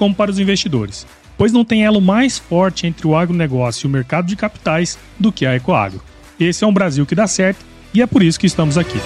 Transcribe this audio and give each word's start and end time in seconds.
como 0.00 0.14
para 0.14 0.30
os 0.30 0.38
investidores, 0.38 1.06
pois 1.36 1.52
não 1.52 1.62
tem 1.62 1.84
elo 1.84 2.00
mais 2.00 2.38
forte 2.38 2.86
entre 2.86 3.06
o 3.06 3.14
agronegócio 3.14 3.84
e 3.84 3.86
o 3.86 3.90
mercado 3.90 4.26
de 4.26 4.34
capitais 4.34 4.98
do 5.18 5.30
que 5.30 5.44
a 5.44 5.54
Ecoagro. 5.54 6.00
Esse 6.40 6.64
é 6.64 6.66
um 6.66 6.72
Brasil 6.72 7.04
que 7.04 7.14
dá 7.14 7.26
certo 7.26 7.62
e 7.92 8.00
é 8.00 8.06
por 8.06 8.22
isso 8.22 8.40
que 8.40 8.46
estamos 8.46 8.78
aqui. 8.78 8.98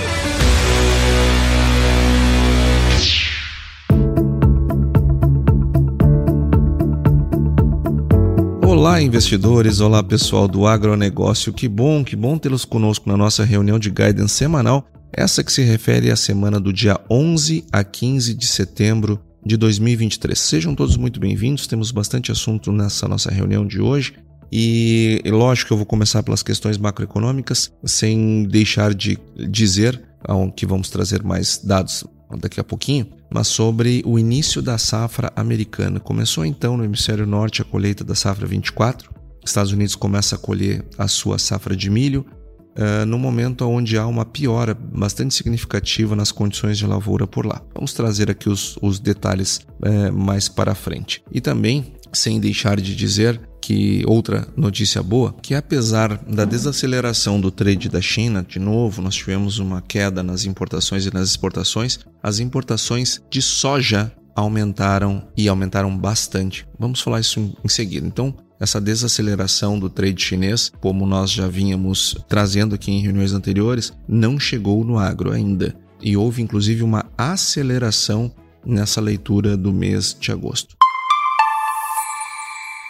Olá, 8.64 9.02
investidores! 9.02 9.80
Olá, 9.80 10.00
pessoal 10.00 10.46
do 10.46 10.64
agronegócio. 10.64 11.52
Que 11.52 11.66
bom, 11.66 12.04
que 12.04 12.14
bom 12.14 12.38
tê-los 12.38 12.64
conosco 12.64 13.08
na 13.08 13.16
nossa 13.16 13.42
reunião 13.44 13.80
de 13.80 13.90
guidance 13.90 14.34
semanal, 14.34 14.86
essa 15.12 15.42
que 15.42 15.50
se 15.50 15.62
refere 15.64 16.12
à 16.12 16.14
semana 16.14 16.60
do 16.60 16.72
dia 16.72 17.00
11 17.10 17.64
a 17.72 17.82
15 17.82 18.32
de 18.32 18.46
setembro 18.46 19.20
de 19.44 19.56
2023. 19.56 20.38
Sejam 20.38 20.74
todos 20.74 20.96
muito 20.96 21.20
bem-vindos, 21.20 21.66
temos 21.66 21.90
bastante 21.90 22.32
assunto 22.32 22.72
nessa 22.72 23.06
nossa 23.06 23.30
reunião 23.30 23.66
de 23.66 23.80
hoje. 23.80 24.14
E 24.50 25.20
lógico 25.26 25.68
que 25.68 25.72
eu 25.72 25.76
vou 25.76 25.86
começar 25.86 26.22
pelas 26.22 26.42
questões 26.42 26.78
macroeconômicas, 26.78 27.72
sem 27.84 28.44
deixar 28.44 28.94
de 28.94 29.18
dizer 29.48 30.02
que 30.56 30.64
vamos 30.64 30.88
trazer 30.88 31.22
mais 31.22 31.58
dados 31.58 32.04
daqui 32.38 32.58
a 32.58 32.64
pouquinho, 32.64 33.06
mas 33.32 33.48
sobre 33.48 34.02
o 34.06 34.18
início 34.18 34.62
da 34.62 34.78
safra 34.78 35.32
americana. 35.36 36.00
Começou 36.00 36.44
então 36.44 36.76
no 36.76 36.84
hemisfério 36.84 37.26
norte 37.26 37.60
a 37.60 37.64
colheita 37.64 38.04
da 38.04 38.14
safra 38.14 38.46
24. 38.46 39.12
Estados 39.44 39.72
Unidos 39.72 39.94
começa 39.94 40.36
a 40.36 40.38
colher 40.38 40.86
a 40.96 41.06
sua 41.06 41.38
safra 41.38 41.76
de 41.76 41.90
milho, 41.90 42.24
uh, 42.78 43.06
no 43.06 43.18
momento 43.18 43.66
onde 43.66 43.96
há 43.96 44.06
uma 44.06 44.24
piora 44.24 44.74
bastante 44.74 45.34
significativa 45.34 46.14
nas 46.14 46.32
condições 46.32 46.78
de 46.78 46.86
lavoura 46.86 47.26
por 47.26 47.46
lá. 47.46 47.62
Vamos 47.74 47.92
trazer 47.92 48.30
aqui 48.30 48.48
os, 48.48 48.78
os 48.80 48.98
detalhes 48.98 49.60
uh, 49.80 50.12
mais 50.12 50.48
para 50.48 50.74
frente. 50.74 51.22
E 51.32 51.40
também, 51.40 51.94
sem 52.12 52.40
deixar 52.40 52.80
de 52.80 52.94
dizer 52.94 53.40
que 53.60 54.04
outra 54.06 54.46
notícia 54.54 55.02
boa, 55.02 55.34
que 55.40 55.54
apesar 55.54 56.18
da 56.24 56.44
desaceleração 56.44 57.40
do 57.40 57.50
trade 57.50 57.88
da 57.88 58.00
China, 58.00 58.44
de 58.46 58.58
novo 58.58 59.00
nós 59.00 59.14
tivemos 59.14 59.58
uma 59.58 59.80
queda 59.80 60.22
nas 60.22 60.44
importações 60.44 61.06
e 61.06 61.14
nas 61.14 61.30
exportações, 61.30 61.98
as 62.22 62.40
importações 62.40 63.22
de 63.30 63.40
soja 63.40 64.12
aumentaram 64.36 65.26
e 65.36 65.48
aumentaram 65.48 65.96
bastante. 65.96 66.66
Vamos 66.78 67.00
falar 67.00 67.20
isso 67.20 67.56
em 67.64 67.68
seguida. 67.68 68.06
Então, 68.06 68.34
essa 68.58 68.80
desaceleração 68.80 69.78
do 69.78 69.90
trade 69.90 70.22
chinês, 70.22 70.70
como 70.80 71.06
nós 71.06 71.30
já 71.30 71.48
vínhamos 71.48 72.16
trazendo 72.28 72.74
aqui 72.74 72.90
em 72.90 73.00
reuniões 73.00 73.32
anteriores, 73.32 73.92
não 74.08 74.38
chegou 74.38 74.84
no 74.84 74.98
agro 74.98 75.32
ainda. 75.32 75.74
E 76.00 76.16
houve 76.16 76.42
inclusive 76.42 76.82
uma 76.82 77.04
aceleração 77.16 78.32
nessa 78.64 79.00
leitura 79.00 79.56
do 79.56 79.72
mês 79.72 80.16
de 80.18 80.30
agosto. 80.32 80.76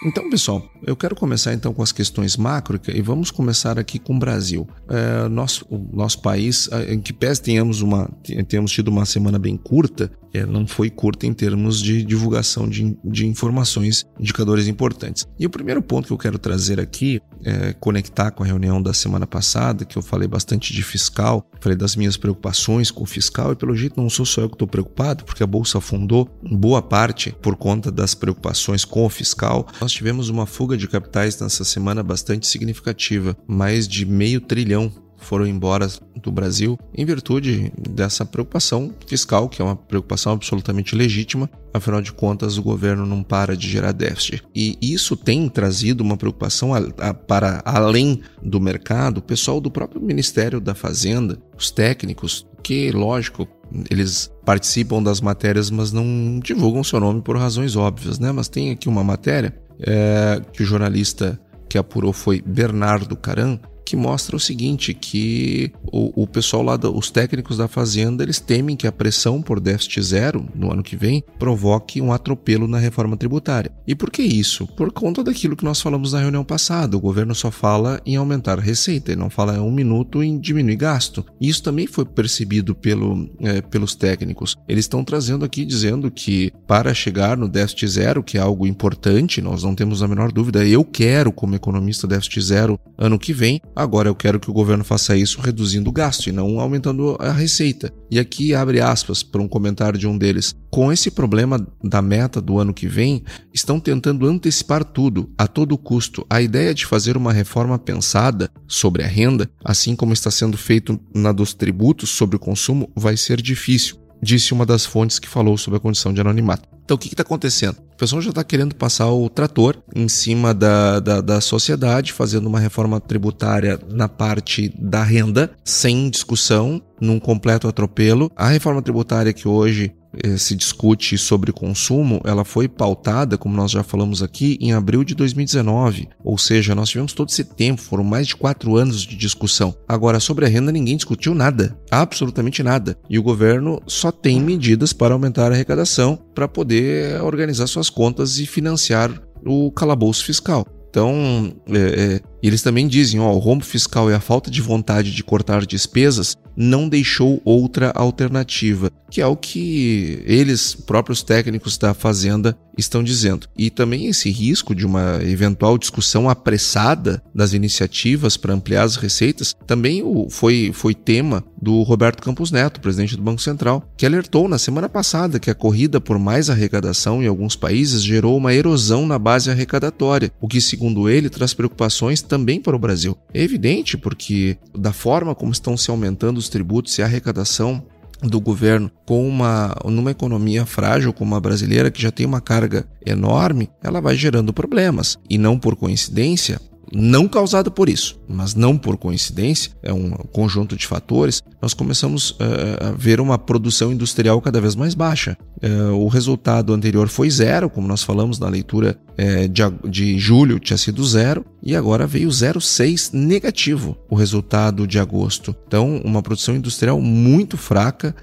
Então, 0.05 0.29
pessoal, 0.29 0.63
eu 0.85 0.95
quero 0.95 1.15
começar 1.15 1.53
então 1.53 1.73
com 1.73 1.81
as 1.81 1.91
questões 1.91 2.37
macro 2.37 2.79
e 2.93 3.01
vamos 3.01 3.31
começar 3.31 3.79
aqui 3.79 3.97
com 3.97 4.15
o 4.15 4.19
Brasil. 4.19 4.67
É, 4.87 5.27
nosso, 5.27 5.65
o 5.67 5.89
nosso 5.95 6.21
país, 6.21 6.69
em 6.87 6.99
que 6.99 7.11
pese 7.11 7.41
tenhamos, 7.41 7.81
uma, 7.81 8.07
tenhamos 8.47 8.71
tido 8.71 8.89
uma 8.89 9.05
semana 9.05 9.39
bem 9.39 9.57
curta, 9.57 10.11
é, 10.35 10.45
não 10.45 10.67
foi 10.67 10.89
curta 10.89 11.25
em 11.25 11.33
termos 11.33 11.81
de 11.81 12.03
divulgação 12.03 12.67
de, 12.67 12.97
de 13.03 13.25
informações, 13.25 14.05
indicadores 14.19 14.67
importantes. 14.67 15.25
E 15.39 15.45
o 15.45 15.49
primeiro 15.49 15.81
ponto 15.81 16.07
que 16.07 16.13
eu 16.13 16.17
quero 16.17 16.37
trazer 16.37 16.79
aqui 16.79 17.21
é 17.43 17.73
conectar 17.73 18.31
com 18.31 18.43
a 18.43 18.45
reunião 18.45 18.81
da 18.81 18.93
semana 18.93 19.27
passada, 19.27 19.85
que 19.85 19.97
eu 19.97 20.01
falei 20.01 20.27
bastante 20.27 20.73
de 20.73 20.83
fiscal, 20.83 21.47
falei 21.59 21.77
das 21.77 21.95
minhas 21.95 22.17
preocupações 22.17 22.89
com 22.91 23.03
o 23.03 23.05
fiscal, 23.05 23.51
e 23.51 23.55
pelo 23.55 23.75
jeito 23.75 23.99
não 23.99 24.09
sou 24.09 24.25
só 24.25 24.41
eu 24.41 24.49
que 24.49 24.55
estou 24.55 24.67
preocupado, 24.67 25.23
porque 25.23 25.43
a 25.43 25.47
Bolsa 25.47 25.77
afundou 25.77 26.29
em 26.43 26.55
boa 26.55 26.81
parte 26.81 27.35
por 27.41 27.55
conta 27.55 27.91
das 27.91 28.15
preocupações 28.15 28.83
com 28.83 29.05
o 29.05 29.09
fiscal. 29.09 29.67
Nós 29.79 29.91
tivemos 29.91 30.29
uma 30.29 30.45
fuga 30.45 30.75
de 30.75 30.87
capitais 30.87 31.39
nessa 31.39 31.63
semana 31.63 32.01
bastante 32.01 32.47
significativa, 32.47 33.37
mais 33.47 33.87
de 33.87 34.05
meio 34.05 34.41
trilhão 34.41 34.91
foram 35.25 35.45
embora 35.45 35.87
do 36.21 36.31
Brasil 36.31 36.77
em 36.93 37.05
virtude 37.05 37.71
dessa 37.77 38.25
preocupação 38.25 38.93
fiscal, 39.07 39.49
que 39.49 39.61
é 39.61 39.65
uma 39.65 39.75
preocupação 39.75 40.33
absolutamente 40.33 40.95
legítima, 40.95 41.49
afinal 41.73 42.01
de 42.01 42.13
contas 42.13 42.57
o 42.57 42.63
governo 42.63 43.05
não 43.05 43.23
para 43.23 43.57
de 43.57 43.67
gerar 43.67 43.91
déficit. 43.91 44.43
E 44.55 44.77
isso 44.81 45.15
tem 45.15 45.49
trazido 45.49 46.03
uma 46.03 46.17
preocupação 46.17 46.73
a, 46.73 46.79
a, 46.99 47.13
para 47.13 47.61
além 47.65 48.21
do 48.41 48.61
mercado, 48.61 49.17
o 49.17 49.21
pessoal 49.21 49.59
do 49.59 49.71
próprio 49.71 50.01
Ministério 50.01 50.59
da 50.59 50.73
Fazenda, 50.75 51.37
os 51.57 51.71
técnicos, 51.71 52.47
que, 52.63 52.91
lógico, 52.91 53.47
eles 53.89 54.31
participam 54.43 55.01
das 55.01 55.21
matérias, 55.21 55.69
mas 55.69 55.91
não 55.91 56.39
divulgam 56.39 56.83
seu 56.83 56.99
nome 56.99 57.21
por 57.21 57.37
razões 57.37 57.75
óbvias, 57.75 58.19
né? 58.19 58.31
Mas 58.31 58.47
tem 58.47 58.71
aqui 58.71 58.87
uma 58.87 59.03
matéria 59.03 59.55
é, 59.79 60.41
que 60.53 60.63
o 60.63 60.65
jornalista 60.65 61.39
que 61.69 61.77
apurou 61.77 62.13
foi 62.13 62.41
Bernardo 62.41 63.15
Caran, 63.15 63.59
que 63.85 63.95
mostra 63.95 64.35
o 64.35 64.39
seguinte, 64.39 64.93
que 64.93 65.71
o, 65.83 66.23
o 66.23 66.27
pessoal 66.27 66.63
lá, 66.63 66.75
do, 66.75 66.97
os 66.97 67.11
técnicos 67.11 67.57
da 67.57 67.67
fazenda, 67.67 68.23
eles 68.23 68.39
temem 68.39 68.75
que 68.75 68.87
a 68.87 68.91
pressão 68.91 69.41
por 69.41 69.59
déficit 69.59 70.01
zero 70.01 70.47
no 70.55 70.71
ano 70.71 70.81
que 70.81 70.95
vem 70.95 71.23
provoque 71.37 72.01
um 72.01 72.11
atropelo 72.11 72.67
na 72.67 72.79
reforma 72.79 73.15
tributária. 73.15 73.71
E 73.87 73.93
por 73.93 74.09
que 74.09 74.23
isso? 74.23 74.65
Por 74.75 74.91
conta 74.91 75.23
daquilo 75.23 75.55
que 75.55 75.63
nós 75.63 75.79
falamos 75.79 76.13
na 76.13 76.19
reunião 76.19 76.43
passada. 76.43 76.97
O 76.97 76.99
governo 76.99 77.35
só 77.35 77.51
fala 77.51 78.01
em 78.05 78.15
aumentar 78.15 78.57
receita, 78.59 79.11
ele 79.11 79.21
não 79.21 79.29
fala 79.29 79.61
um 79.61 79.71
minuto 79.71 80.23
em 80.23 80.39
diminuir 80.39 80.75
gasto. 80.75 81.23
Isso 81.39 81.61
também 81.61 81.85
foi 81.85 82.05
percebido 82.05 82.73
pelo, 82.73 83.29
é, 83.39 83.61
pelos 83.61 83.93
técnicos. 83.93 84.55
Eles 84.67 84.85
estão 84.85 85.03
trazendo 85.03 85.45
aqui 85.45 85.63
dizendo 85.63 86.09
que 86.09 86.51
para 86.65 86.93
chegar 86.93 87.37
no 87.37 87.47
déficit 87.47 87.87
zero, 87.87 88.23
que 88.23 88.37
é 88.37 88.41
algo 88.41 88.65
importante, 88.65 89.41
nós 89.41 89.63
não 89.63 89.75
temos 89.75 90.01
a 90.01 90.07
menor 90.07 90.31
dúvida, 90.31 90.65
eu 90.65 90.83
quero, 90.83 91.31
como 91.31 91.55
economista, 91.55 92.07
déficit 92.07 92.41
zero 92.41 92.79
ano 92.97 93.19
que 93.19 93.33
vem, 93.33 93.61
Agora 93.75 94.07
eu 94.07 94.15
quero 94.15 94.39
que 94.39 94.49
o 94.49 94.53
governo 94.53 94.83
faça 94.83 95.17
isso 95.17 95.41
reduzindo 95.41 95.89
o 95.89 95.93
gasto 95.93 96.27
e 96.27 96.31
não 96.31 96.59
aumentando 96.59 97.17
a 97.19 97.31
receita. 97.31 97.91
E 98.09 98.17
aqui 98.17 98.55
abre 98.55 98.79
aspas 98.79 99.21
para 99.21 99.41
um 99.41 99.47
comentário 99.47 99.99
de 99.99 100.07
um 100.07 100.17
deles. 100.17 100.55
Com 100.71 100.91
esse 100.91 101.11
problema 101.11 101.65
da 101.83 102.01
meta 102.01 102.39
do 102.41 102.57
ano 102.57 102.73
que 102.73 102.87
vem, 102.87 103.23
estão 103.53 103.79
tentando 103.79 104.27
antecipar 104.27 104.83
tudo, 104.83 105.29
a 105.37 105.47
todo 105.47 105.77
custo. 105.77 106.25
A 106.29 106.41
ideia 106.41 106.73
de 106.73 106.85
fazer 106.85 107.17
uma 107.17 107.33
reforma 107.33 107.77
pensada 107.77 108.49
sobre 108.67 109.03
a 109.03 109.07
renda, 109.07 109.49
assim 109.63 109.95
como 109.95 110.13
está 110.13 110.31
sendo 110.31 110.57
feito 110.57 110.99
na 111.13 111.31
dos 111.31 111.53
tributos 111.53 112.11
sobre 112.11 112.37
o 112.37 112.39
consumo, 112.39 112.89
vai 112.95 113.17
ser 113.17 113.41
difícil 113.41 114.04
disse 114.25 114.53
uma 114.53 114.65
das 114.65 114.85
fontes 114.85 115.19
que 115.19 115.29
falou 115.29 115.57
sobre 115.57 115.77
a 115.77 115.79
condição 115.79 116.11
de 116.11 116.19
anonimato. 116.19 116.67
Então, 116.83 116.95
o 116.95 116.99
que 116.99 117.07
está 117.07 117.23
acontecendo? 117.23 117.77
O 117.93 117.97
pessoal 117.97 118.21
já 118.21 118.29
está 118.29 118.43
querendo 118.43 118.75
passar 118.75 119.09
o 119.09 119.27
trator 119.27 119.77
em 119.95 120.07
cima 120.07 120.53
da, 120.53 120.99
da, 120.99 121.21
da, 121.21 121.41
sociedade, 121.41 122.13
fazendo 122.13 122.45
uma 122.45 122.59
reforma 122.59 122.99
tributária 122.99 123.79
na 123.89 124.07
parte 124.07 124.71
da 124.77 125.01
renda, 125.01 125.51
sem 125.63 126.09
discussão, 126.09 126.81
num 127.01 127.19
completo 127.19 127.67
atropelo. 127.67 128.31
A 128.35 128.49
reforma 128.49 128.81
tributária 128.81 129.33
que 129.33 129.47
hoje 129.47 129.95
se 130.37 130.55
discute 130.55 131.17
sobre 131.17 131.51
consumo, 131.51 132.21
ela 132.23 132.43
foi 132.43 132.67
pautada, 132.67 133.37
como 133.37 133.55
nós 133.55 133.71
já 133.71 133.83
falamos 133.83 134.21
aqui, 134.21 134.57
em 134.61 134.73
abril 134.73 135.03
de 135.03 135.15
2019. 135.15 136.09
Ou 136.23 136.37
seja, 136.37 136.75
nós 136.75 136.89
tivemos 136.89 137.13
todo 137.13 137.29
esse 137.29 137.43
tempo, 137.43 137.81
foram 137.81 138.03
mais 138.03 138.27
de 138.27 138.35
quatro 138.35 138.75
anos 138.75 139.01
de 139.01 139.15
discussão. 139.15 139.75
Agora, 139.87 140.19
sobre 140.19 140.45
a 140.45 140.47
renda, 140.47 140.71
ninguém 140.71 140.95
discutiu 140.95 141.33
nada, 141.33 141.77
absolutamente 141.89 142.63
nada. 142.63 142.97
E 143.09 143.17
o 143.17 143.23
governo 143.23 143.81
só 143.87 144.11
tem 144.11 144.39
medidas 144.39 144.93
para 144.93 145.13
aumentar 145.13 145.51
a 145.51 145.55
arrecadação 145.55 146.19
para 146.33 146.47
poder 146.47 147.21
organizar 147.21 147.67
suas 147.67 147.89
contas 147.89 148.39
e 148.39 148.45
financiar 148.45 149.11
o 149.45 149.71
calabouço 149.71 150.25
fiscal. 150.25 150.65
Então, 150.89 151.53
é, 151.67 151.77
é, 151.77 152.21
E 152.45 152.47
eles 152.47 152.61
também 152.61 152.87
dizem, 152.87 153.19
ó, 153.19 153.33
o 153.33 153.39
rombo 153.39 153.65
fiscal 153.65 154.07
e 154.07 154.13
a 154.13 154.19
falta 154.19 154.51
de 154.51 154.61
vontade 154.61 155.11
de 155.11 155.23
cortar 155.23 155.65
despesas 155.65 156.37
não 156.55 156.87
deixou 156.87 157.41
outra 157.43 157.91
alternativa, 157.95 158.91
que 159.09 159.19
é 159.19 159.27
o 159.27 159.35
que 159.35 160.21
eles, 160.25 160.75
próprios 160.75 161.23
técnicos 161.23 161.77
da 161.77 161.93
Fazenda, 161.93 162.55
estão 162.77 163.03
dizendo. 163.03 163.47
E 163.57 163.69
também 163.69 164.07
esse 164.07 164.29
risco 164.29 164.75
de 164.75 164.85
uma 164.85 165.19
eventual 165.23 165.77
discussão 165.77 166.29
apressada 166.29 167.21
das 167.33 167.53
iniciativas 167.53 168.37
para 168.37 168.53
ampliar 168.53 168.83
as 168.83 168.95
receitas 168.95 169.55
também 169.65 170.03
foi, 170.29 170.71
foi 170.73 170.93
tema 170.93 171.43
do 171.61 171.81
Roberto 171.83 172.21
Campos 172.21 172.51
Neto, 172.51 172.81
presidente 172.81 173.15
do 173.15 173.23
Banco 173.23 173.41
Central, 173.41 173.83
que 173.97 174.05
alertou 174.05 174.47
na 174.47 174.57
semana 174.57 174.89
passada 174.89 175.39
que 175.39 175.49
a 175.49 175.55
corrida 175.55 176.01
por 176.01 176.19
mais 176.19 176.49
arrecadação 176.49 177.23
em 177.23 177.27
alguns 177.27 177.55
países 177.55 178.03
gerou 178.03 178.37
uma 178.37 178.53
erosão 178.53 179.07
na 179.07 179.17
base 179.17 179.49
arrecadatória, 179.49 180.31
o 180.41 180.47
que, 180.47 180.59
segundo 180.59 181.09
ele, 181.09 181.29
traz 181.29 181.53
preocupações 181.53 182.21
também 182.21 182.34
para 182.61 182.75
o 182.75 182.79
Brasil. 182.79 183.17
É 183.33 183.41
evidente 183.41 183.97
porque, 183.97 184.57
da 184.77 184.91
forma 184.91 185.35
como 185.35 185.51
estão 185.51 185.77
se 185.77 185.91
aumentando 185.91 186.37
os 186.37 186.49
tributos 186.49 186.97
e 186.97 187.01
a 187.01 187.05
arrecadação 187.05 187.83
do 188.21 188.39
governo 188.39 188.89
com 189.05 189.27
uma 189.27 189.75
numa 189.85 190.11
economia 190.11 190.65
frágil 190.65 191.13
como 191.13 191.35
a 191.35 191.39
brasileira 191.39 191.91
que 191.91 192.01
já 192.01 192.11
tem 192.11 192.25
uma 192.25 192.41
carga 192.41 192.87
enorme, 193.05 193.69
ela 193.83 194.01
vai 194.01 194.15
gerando 194.15 194.53
problemas 194.53 195.17
e 195.29 195.37
não 195.37 195.59
por 195.59 195.75
coincidência, 195.75 196.59
não 196.93 197.27
causado 197.27 197.71
por 197.71 197.89
isso, 197.89 198.19
mas 198.27 198.55
não 198.55 198.77
por 198.77 198.97
coincidência, 198.97 199.71
é 199.81 199.93
um 199.93 200.11
conjunto 200.11 200.75
de 200.75 200.85
fatores, 200.85 201.41
nós 201.61 201.73
começamos 201.73 202.31
uh, 202.31 202.89
a 202.89 202.91
ver 202.91 203.19
uma 203.19 203.37
produção 203.37 203.91
industrial 203.91 204.41
cada 204.41 204.61
vez 204.61 204.75
mais 204.75 204.93
baixa. 204.93 205.37
Uh, 205.63 205.95
o 205.95 206.07
resultado 206.07 206.73
anterior 206.73 207.07
foi 207.07 207.29
zero, 207.29 207.69
como 207.69 207.87
nós 207.87 208.03
falamos 208.03 208.37
na 208.37 208.47
leitura 208.47 208.97
uh, 209.11 209.47
de, 209.47 209.89
de 209.89 210.19
julho, 210.19 210.59
tinha 210.59 210.77
sido 210.77 211.03
zero, 211.03 211.45
e 211.63 211.75
agora 211.75 212.05
veio 212.05 212.29
0,6 212.29 213.13
negativo 213.13 213.97
o 214.09 214.15
resultado 214.15 214.85
de 214.85 214.99
agosto. 214.99 215.55
Então, 215.67 216.01
uma 216.03 216.21
produção 216.21 216.55
industrial 216.55 217.01
muito 217.01 217.57
fraca. 217.57 218.15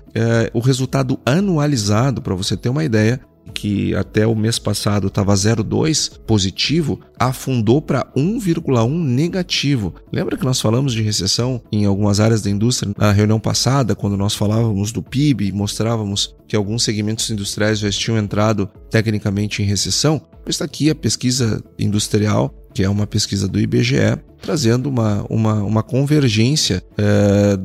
o 0.54 0.60
resultado 0.60 1.18
anualizado, 1.26 2.22
para 2.22 2.36
você 2.36 2.56
ter 2.56 2.68
uma 2.68 2.84
ideia, 2.84 3.20
que 3.52 3.94
até 3.94 4.26
o 4.26 4.34
mês 4.34 4.58
passado 4.58 5.08
estava 5.08 5.34
0,2 5.34 6.18
positivo, 6.26 7.00
afundou 7.18 7.80
para 7.80 8.04
1,1 8.16 8.88
negativo. 8.90 9.94
Lembra 10.12 10.36
que 10.36 10.44
nós 10.44 10.60
falamos 10.60 10.92
de 10.92 11.02
recessão 11.02 11.62
em 11.70 11.84
algumas 11.84 12.20
áreas 12.20 12.42
da 12.42 12.50
indústria 12.50 12.92
na 12.96 13.12
reunião 13.12 13.38
passada, 13.38 13.94
quando 13.94 14.16
nós 14.16 14.34
falávamos 14.34 14.92
do 14.92 15.02
PIB 15.02 15.48
e 15.48 15.52
mostrávamos 15.52 16.34
que 16.48 16.56
alguns 16.56 16.82
segmentos 16.82 17.30
industriais 17.30 17.78
já 17.78 17.90
tinham 17.90 18.18
entrado 18.18 18.68
tecnicamente 18.90 19.62
em 19.62 19.66
recessão? 19.66 20.20
Está 20.46 20.64
aqui 20.64 20.90
a 20.90 20.94
pesquisa 20.94 21.62
industrial, 21.78 22.52
que 22.74 22.82
é 22.82 22.88
uma 22.88 23.06
pesquisa 23.06 23.46
do 23.46 23.60
IBGE, 23.60 24.18
trazendo 24.40 24.88
uma, 24.88 25.24
uma, 25.30 25.62
uma 25.62 25.82
convergência, 25.82 26.82
é, 26.98 27.58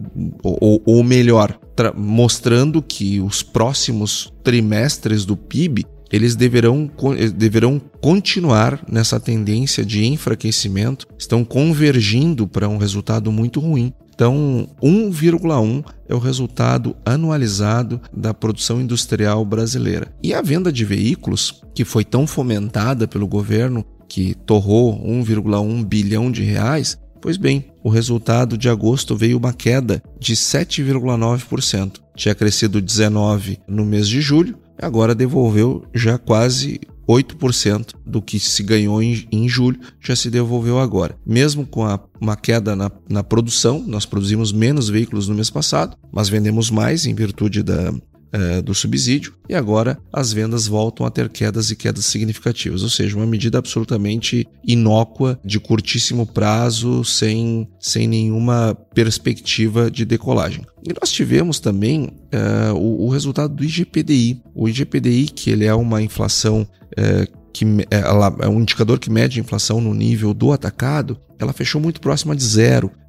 ou, 0.44 0.82
ou 0.86 1.04
melhor, 1.04 1.60
mostrando 1.96 2.82
que 2.82 3.20
os 3.20 3.44
próximos 3.44 4.32
trimestres 4.44 5.26
do 5.26 5.36
PIB 5.36 5.86
eles 6.12 6.36
deverão, 6.36 6.90
deverão 7.36 7.82
continuar 8.02 8.82
nessa 8.90 9.20
tendência 9.20 9.86
de 9.86 10.06
enfraquecimento, 10.06 11.06
estão 11.18 11.44
convergindo 11.44 12.48
para 12.48 12.70
um 12.70 12.78
resultado 12.78 13.32
muito 13.32 13.60
ruim. 13.60 13.94
Então, 14.14 14.68
1,1 14.82 15.86
é 16.08 16.16
o 16.16 16.20
resultado 16.20 16.96
anualizado 17.06 18.02
da 18.12 18.34
produção 18.34 18.82
industrial 18.82 19.46
brasileira. 19.46 20.12
E 20.24 20.34
a 20.34 20.42
venda 20.42 20.72
de 20.72 20.84
veículos, 20.84 21.62
que 21.76 21.86
foi 21.86 22.04
tão 22.04 22.26
fomentada 22.26 23.08
pelo 23.08 23.28
governo, 23.28 23.86
que 24.10 24.34
torrou 24.34 25.00
1,1 25.06 25.86
bilhão 25.86 26.32
de 26.32 26.42
reais, 26.42 26.98
Pois 27.22 27.38
bem, 27.38 27.66
o 27.84 27.90
resultado 27.90 28.58
de 28.58 28.70
agosto 28.70 29.16
veio 29.16 29.38
uma 29.38 29.54
queda 29.54 30.02
de 30.20 30.36
7,9%. 30.36 32.00
Tinha 32.16 32.36
crescido 32.36 32.82
19% 32.82 33.60
no 33.68 33.86
mês 33.86 34.08
de 34.08 34.22
julho, 34.22 34.58
agora 34.78 35.16
devolveu 35.16 35.86
já 35.94 36.18
quase 36.18 36.80
8% 37.08 37.94
do 38.06 38.22
que 38.22 38.40
se 38.40 38.62
ganhou 38.62 39.02
em, 39.02 39.28
em, 39.32 39.48
julho 39.48 39.80
já 40.02 40.16
se 40.16 40.30
devolveu 40.30 40.80
agora. 40.80 41.18
Mesmo 41.26 41.66
com 41.66 41.86
a, 41.86 42.00
uma 42.20 42.36
queda 42.36 42.76
na, 42.76 42.92
na 43.10 43.24
produção, 43.24 43.84
nós 43.88 44.06
produzimos 44.06 44.52
menos 44.52 44.90
veículos 44.90 45.28
no 45.28 45.36
mês 45.36 45.50
passado, 45.50 45.96
mas 46.12 46.28
vendemos 46.28 46.70
mais 46.70 47.06
em 47.06 47.16
virtude 47.16 47.64
da, 47.64 47.94
é, 48.38 48.62
do 48.62 48.76
subsídio 48.76 49.34
e 49.50 49.56
agora 49.56 49.98
as 50.14 50.32
vendas 50.32 50.68
voltam 50.68 51.06
a 51.06 51.10
ter 51.10 51.28
quedas 51.28 51.72
e 51.72 51.76
quedas 51.76 52.06
significativas, 52.06 52.84
ou 52.84 52.90
seja, 52.90 53.18
uma 53.18 53.26
medida 53.26 53.58
absolutamente 53.58 54.48
inócua, 54.64 55.40
de 55.44 55.60
curtíssimo 55.60 56.26
prazo, 56.26 57.04
sem, 57.04 57.68
sem 57.80 58.08
nenhuma 58.08 58.78
perspectiva 58.94 59.90
de 59.90 60.06
decolagem. 60.06 60.64
E 60.88 60.94
nós 61.00 61.12
tivemos 61.12 61.60
também 61.60 62.12
é, 62.32 62.72
o, 62.74 63.06
o, 63.06 63.10
resultado 63.10 63.56
do 63.56 63.64
IGPDI. 63.64 64.42
O 64.54 64.70
IGPDI, 64.70 65.26
que 65.26 65.50
ele 65.50 65.66
é 65.66 65.74
uma 65.74 66.02
inflação 66.02 66.68
é, 66.96 67.28
que 67.52 67.66
ela 67.90 68.36
é 68.42 68.48
um 68.48 68.62
indicador 68.62 69.00
que 69.00 69.10
mede 69.10 69.40
a 69.40 69.44
inflação 69.44 69.82
no 69.82 69.94
nível 69.94 70.32
do 70.34 70.52
atacado, 70.52 71.20
ela 71.40 71.54
fechou 71.54 71.82
muito 71.82 72.00
próxima 72.00 72.36
de 72.36 72.44
zero, 72.44 72.92
é, 72.92 73.07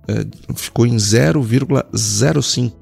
ficou 0.55 0.87
em 0.87 0.97
0,05 0.97 2.73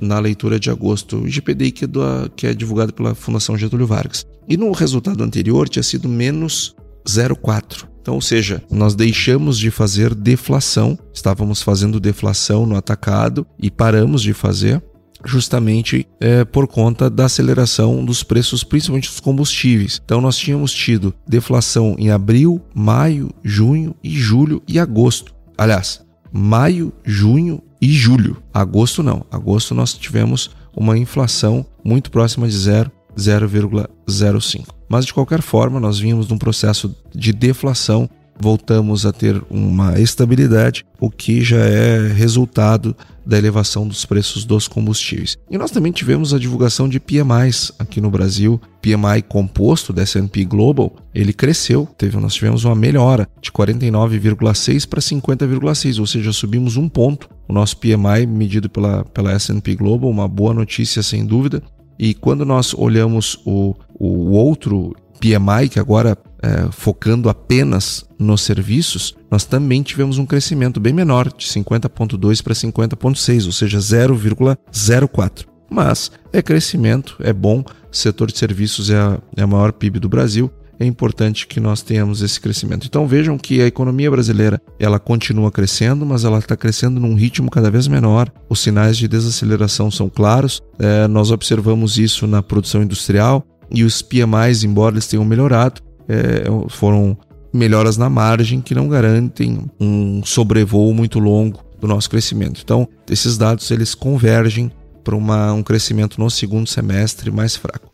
na 0.00 0.18
leitura 0.18 0.58
de 0.58 0.70
agosto, 0.70 1.18
o 1.18 1.28
IGPDI 1.28 1.70
que 1.70 1.84
é, 1.84 1.86
do, 1.86 2.02
que 2.34 2.46
é 2.46 2.54
divulgado 2.54 2.92
pela 2.92 3.14
Fundação 3.14 3.56
Getúlio 3.56 3.86
Vargas. 3.86 4.26
E 4.48 4.56
no 4.56 4.72
resultado 4.72 5.22
anterior 5.22 5.68
tinha 5.68 5.82
sido 5.82 6.08
menos 6.08 6.74
0,4. 7.06 7.86
Então, 8.00 8.14
ou 8.14 8.20
seja, 8.20 8.62
nós 8.68 8.96
deixamos 8.96 9.56
de 9.58 9.70
fazer 9.70 10.12
deflação, 10.12 10.98
estávamos 11.14 11.62
fazendo 11.62 12.00
deflação 12.00 12.66
no 12.66 12.76
atacado 12.76 13.46
e 13.60 13.70
paramos 13.70 14.22
de 14.22 14.32
fazer 14.32 14.82
justamente 15.24 16.04
é, 16.20 16.44
por 16.44 16.66
conta 16.66 17.08
da 17.08 17.26
aceleração 17.26 18.04
dos 18.04 18.24
preços, 18.24 18.64
principalmente 18.64 19.08
dos 19.08 19.20
combustíveis. 19.20 20.00
Então, 20.04 20.20
nós 20.20 20.36
tínhamos 20.36 20.72
tido 20.72 21.14
deflação 21.28 21.94
em 21.96 22.10
abril, 22.10 22.60
maio, 22.74 23.30
junho 23.44 23.94
e 24.02 24.10
julho 24.10 24.60
e 24.66 24.80
agosto. 24.80 25.32
Aliás, 25.56 26.04
maio, 26.32 26.92
junho 27.04 27.62
e 27.80 27.92
julho. 27.92 28.42
Agosto 28.52 29.02
não. 29.02 29.26
Agosto 29.30 29.74
nós 29.74 29.94
tivemos 29.94 30.50
uma 30.74 30.96
inflação 30.96 31.66
muito 31.84 32.10
próxima 32.10 32.48
de 32.48 32.56
zero, 32.56 32.90
0,05. 33.16 34.66
Mas 34.88 35.04
de 35.04 35.12
qualquer 35.14 35.42
forma, 35.42 35.78
nós 35.80 35.98
vínhamos 35.98 36.28
num 36.28 36.38
processo 36.38 36.94
de 37.14 37.32
deflação, 37.32 38.08
voltamos 38.42 39.06
a 39.06 39.12
ter 39.12 39.40
uma 39.48 39.98
estabilidade, 40.00 40.84
o 41.00 41.08
que 41.08 41.42
já 41.42 41.60
é 41.60 42.08
resultado 42.08 42.94
da 43.24 43.38
elevação 43.38 43.86
dos 43.86 44.04
preços 44.04 44.44
dos 44.44 44.66
combustíveis. 44.66 45.36
E 45.48 45.56
nós 45.56 45.70
também 45.70 45.92
tivemos 45.92 46.34
a 46.34 46.38
divulgação 46.38 46.88
de 46.88 46.98
PMIs 46.98 47.70
aqui 47.78 48.00
no 48.00 48.10
Brasil, 48.10 48.60
PMI 48.80 49.22
composto 49.28 49.92
da 49.92 50.02
S&P 50.02 50.44
Global, 50.44 50.92
ele 51.14 51.32
cresceu, 51.32 51.88
teve, 51.96 52.16
nós 52.18 52.34
tivemos 52.34 52.64
uma 52.64 52.74
melhora 52.74 53.28
de 53.40 53.52
49,6 53.52 54.88
para 54.88 55.00
50,6, 55.00 56.00
ou 56.00 56.06
seja, 56.06 56.32
subimos 56.32 56.76
um 56.76 56.88
ponto. 56.88 57.30
O 57.48 57.52
nosso 57.52 57.76
PMI 57.76 58.26
medido 58.26 58.68
pela, 58.68 59.04
pela 59.04 59.32
S&P 59.32 59.76
Global, 59.76 60.10
uma 60.10 60.26
boa 60.26 60.52
notícia 60.52 61.02
sem 61.02 61.24
dúvida. 61.24 61.62
E 61.96 62.14
quando 62.14 62.44
nós 62.44 62.74
olhamos 62.74 63.38
o, 63.46 63.76
o 63.94 64.30
outro 64.32 64.96
PMI, 65.20 65.68
que 65.68 65.78
agora 65.78 66.18
é, 66.42 66.68
focando 66.72 67.28
apenas 67.28 68.04
nos 68.18 68.42
serviços, 68.42 69.14
nós 69.30 69.44
também 69.44 69.82
tivemos 69.82 70.18
um 70.18 70.26
crescimento 70.26 70.80
bem 70.80 70.92
menor, 70.92 71.32
de 71.32 71.46
50,2 71.46 72.42
para 72.42 72.54
50,6, 72.54 73.46
ou 73.46 73.52
seja, 73.52 73.78
0,04. 73.78 75.46
Mas 75.70 76.10
é 76.32 76.42
crescimento, 76.42 77.16
é 77.20 77.32
bom, 77.32 77.60
o 77.60 77.96
setor 77.96 78.30
de 78.30 78.38
serviços 78.38 78.90
é 78.90 78.98
a, 78.98 79.18
é 79.36 79.42
a 79.42 79.46
maior 79.46 79.72
PIB 79.72 79.98
do 79.98 80.08
Brasil, 80.08 80.50
é 80.78 80.84
importante 80.84 81.46
que 81.46 81.60
nós 81.60 81.80
tenhamos 81.80 82.22
esse 82.22 82.40
crescimento. 82.40 82.86
Então 82.86 83.06
vejam 83.06 83.38
que 83.38 83.62
a 83.62 83.66
economia 83.66 84.10
brasileira 84.10 84.60
ela 84.80 84.98
continua 84.98 85.50
crescendo, 85.50 86.04
mas 86.04 86.24
ela 86.24 86.38
está 86.38 86.56
crescendo 86.56 86.98
num 86.98 87.14
ritmo 87.14 87.50
cada 87.50 87.70
vez 87.70 87.86
menor. 87.86 88.30
Os 88.48 88.60
sinais 88.60 88.96
de 88.96 89.06
desaceleração 89.06 89.90
são 89.90 90.08
claros. 90.08 90.60
É, 90.78 91.06
nós 91.06 91.30
observamos 91.30 91.98
isso 91.98 92.26
na 92.26 92.42
produção 92.42 92.82
industrial 92.82 93.46
e 93.70 93.84
os 93.84 94.02
PMIs, 94.02 94.64
embora 94.64 94.94
eles 94.94 95.06
tenham 95.06 95.24
melhorado, 95.24 95.80
é, 96.08 96.44
foram 96.68 97.16
melhoras 97.52 97.96
na 97.96 98.08
margem 98.08 98.60
que 98.60 98.74
não 98.74 98.88
garantem 98.88 99.70
um 99.78 100.22
sobrevoo 100.24 100.92
muito 100.94 101.18
longo 101.18 101.62
do 101.80 101.86
nosso 101.86 102.08
crescimento. 102.08 102.60
Então, 102.62 102.88
esses 103.10 103.36
dados 103.36 103.70
eles 103.70 103.94
convergem 103.94 104.70
para 105.04 105.16
um 105.16 105.62
crescimento 105.62 106.20
no 106.20 106.30
segundo 106.30 106.68
semestre 106.68 107.30
mais 107.30 107.56
fraco. 107.56 107.90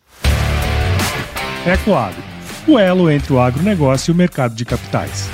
Ecoagro, 1.66 2.22
o 2.66 2.78
elo 2.78 3.10
entre 3.10 3.32
o 3.32 3.40
agronegócio 3.40 4.10
e 4.10 4.14
o 4.14 4.16
mercado 4.16 4.54
de 4.54 4.64
capitais. 4.64 5.28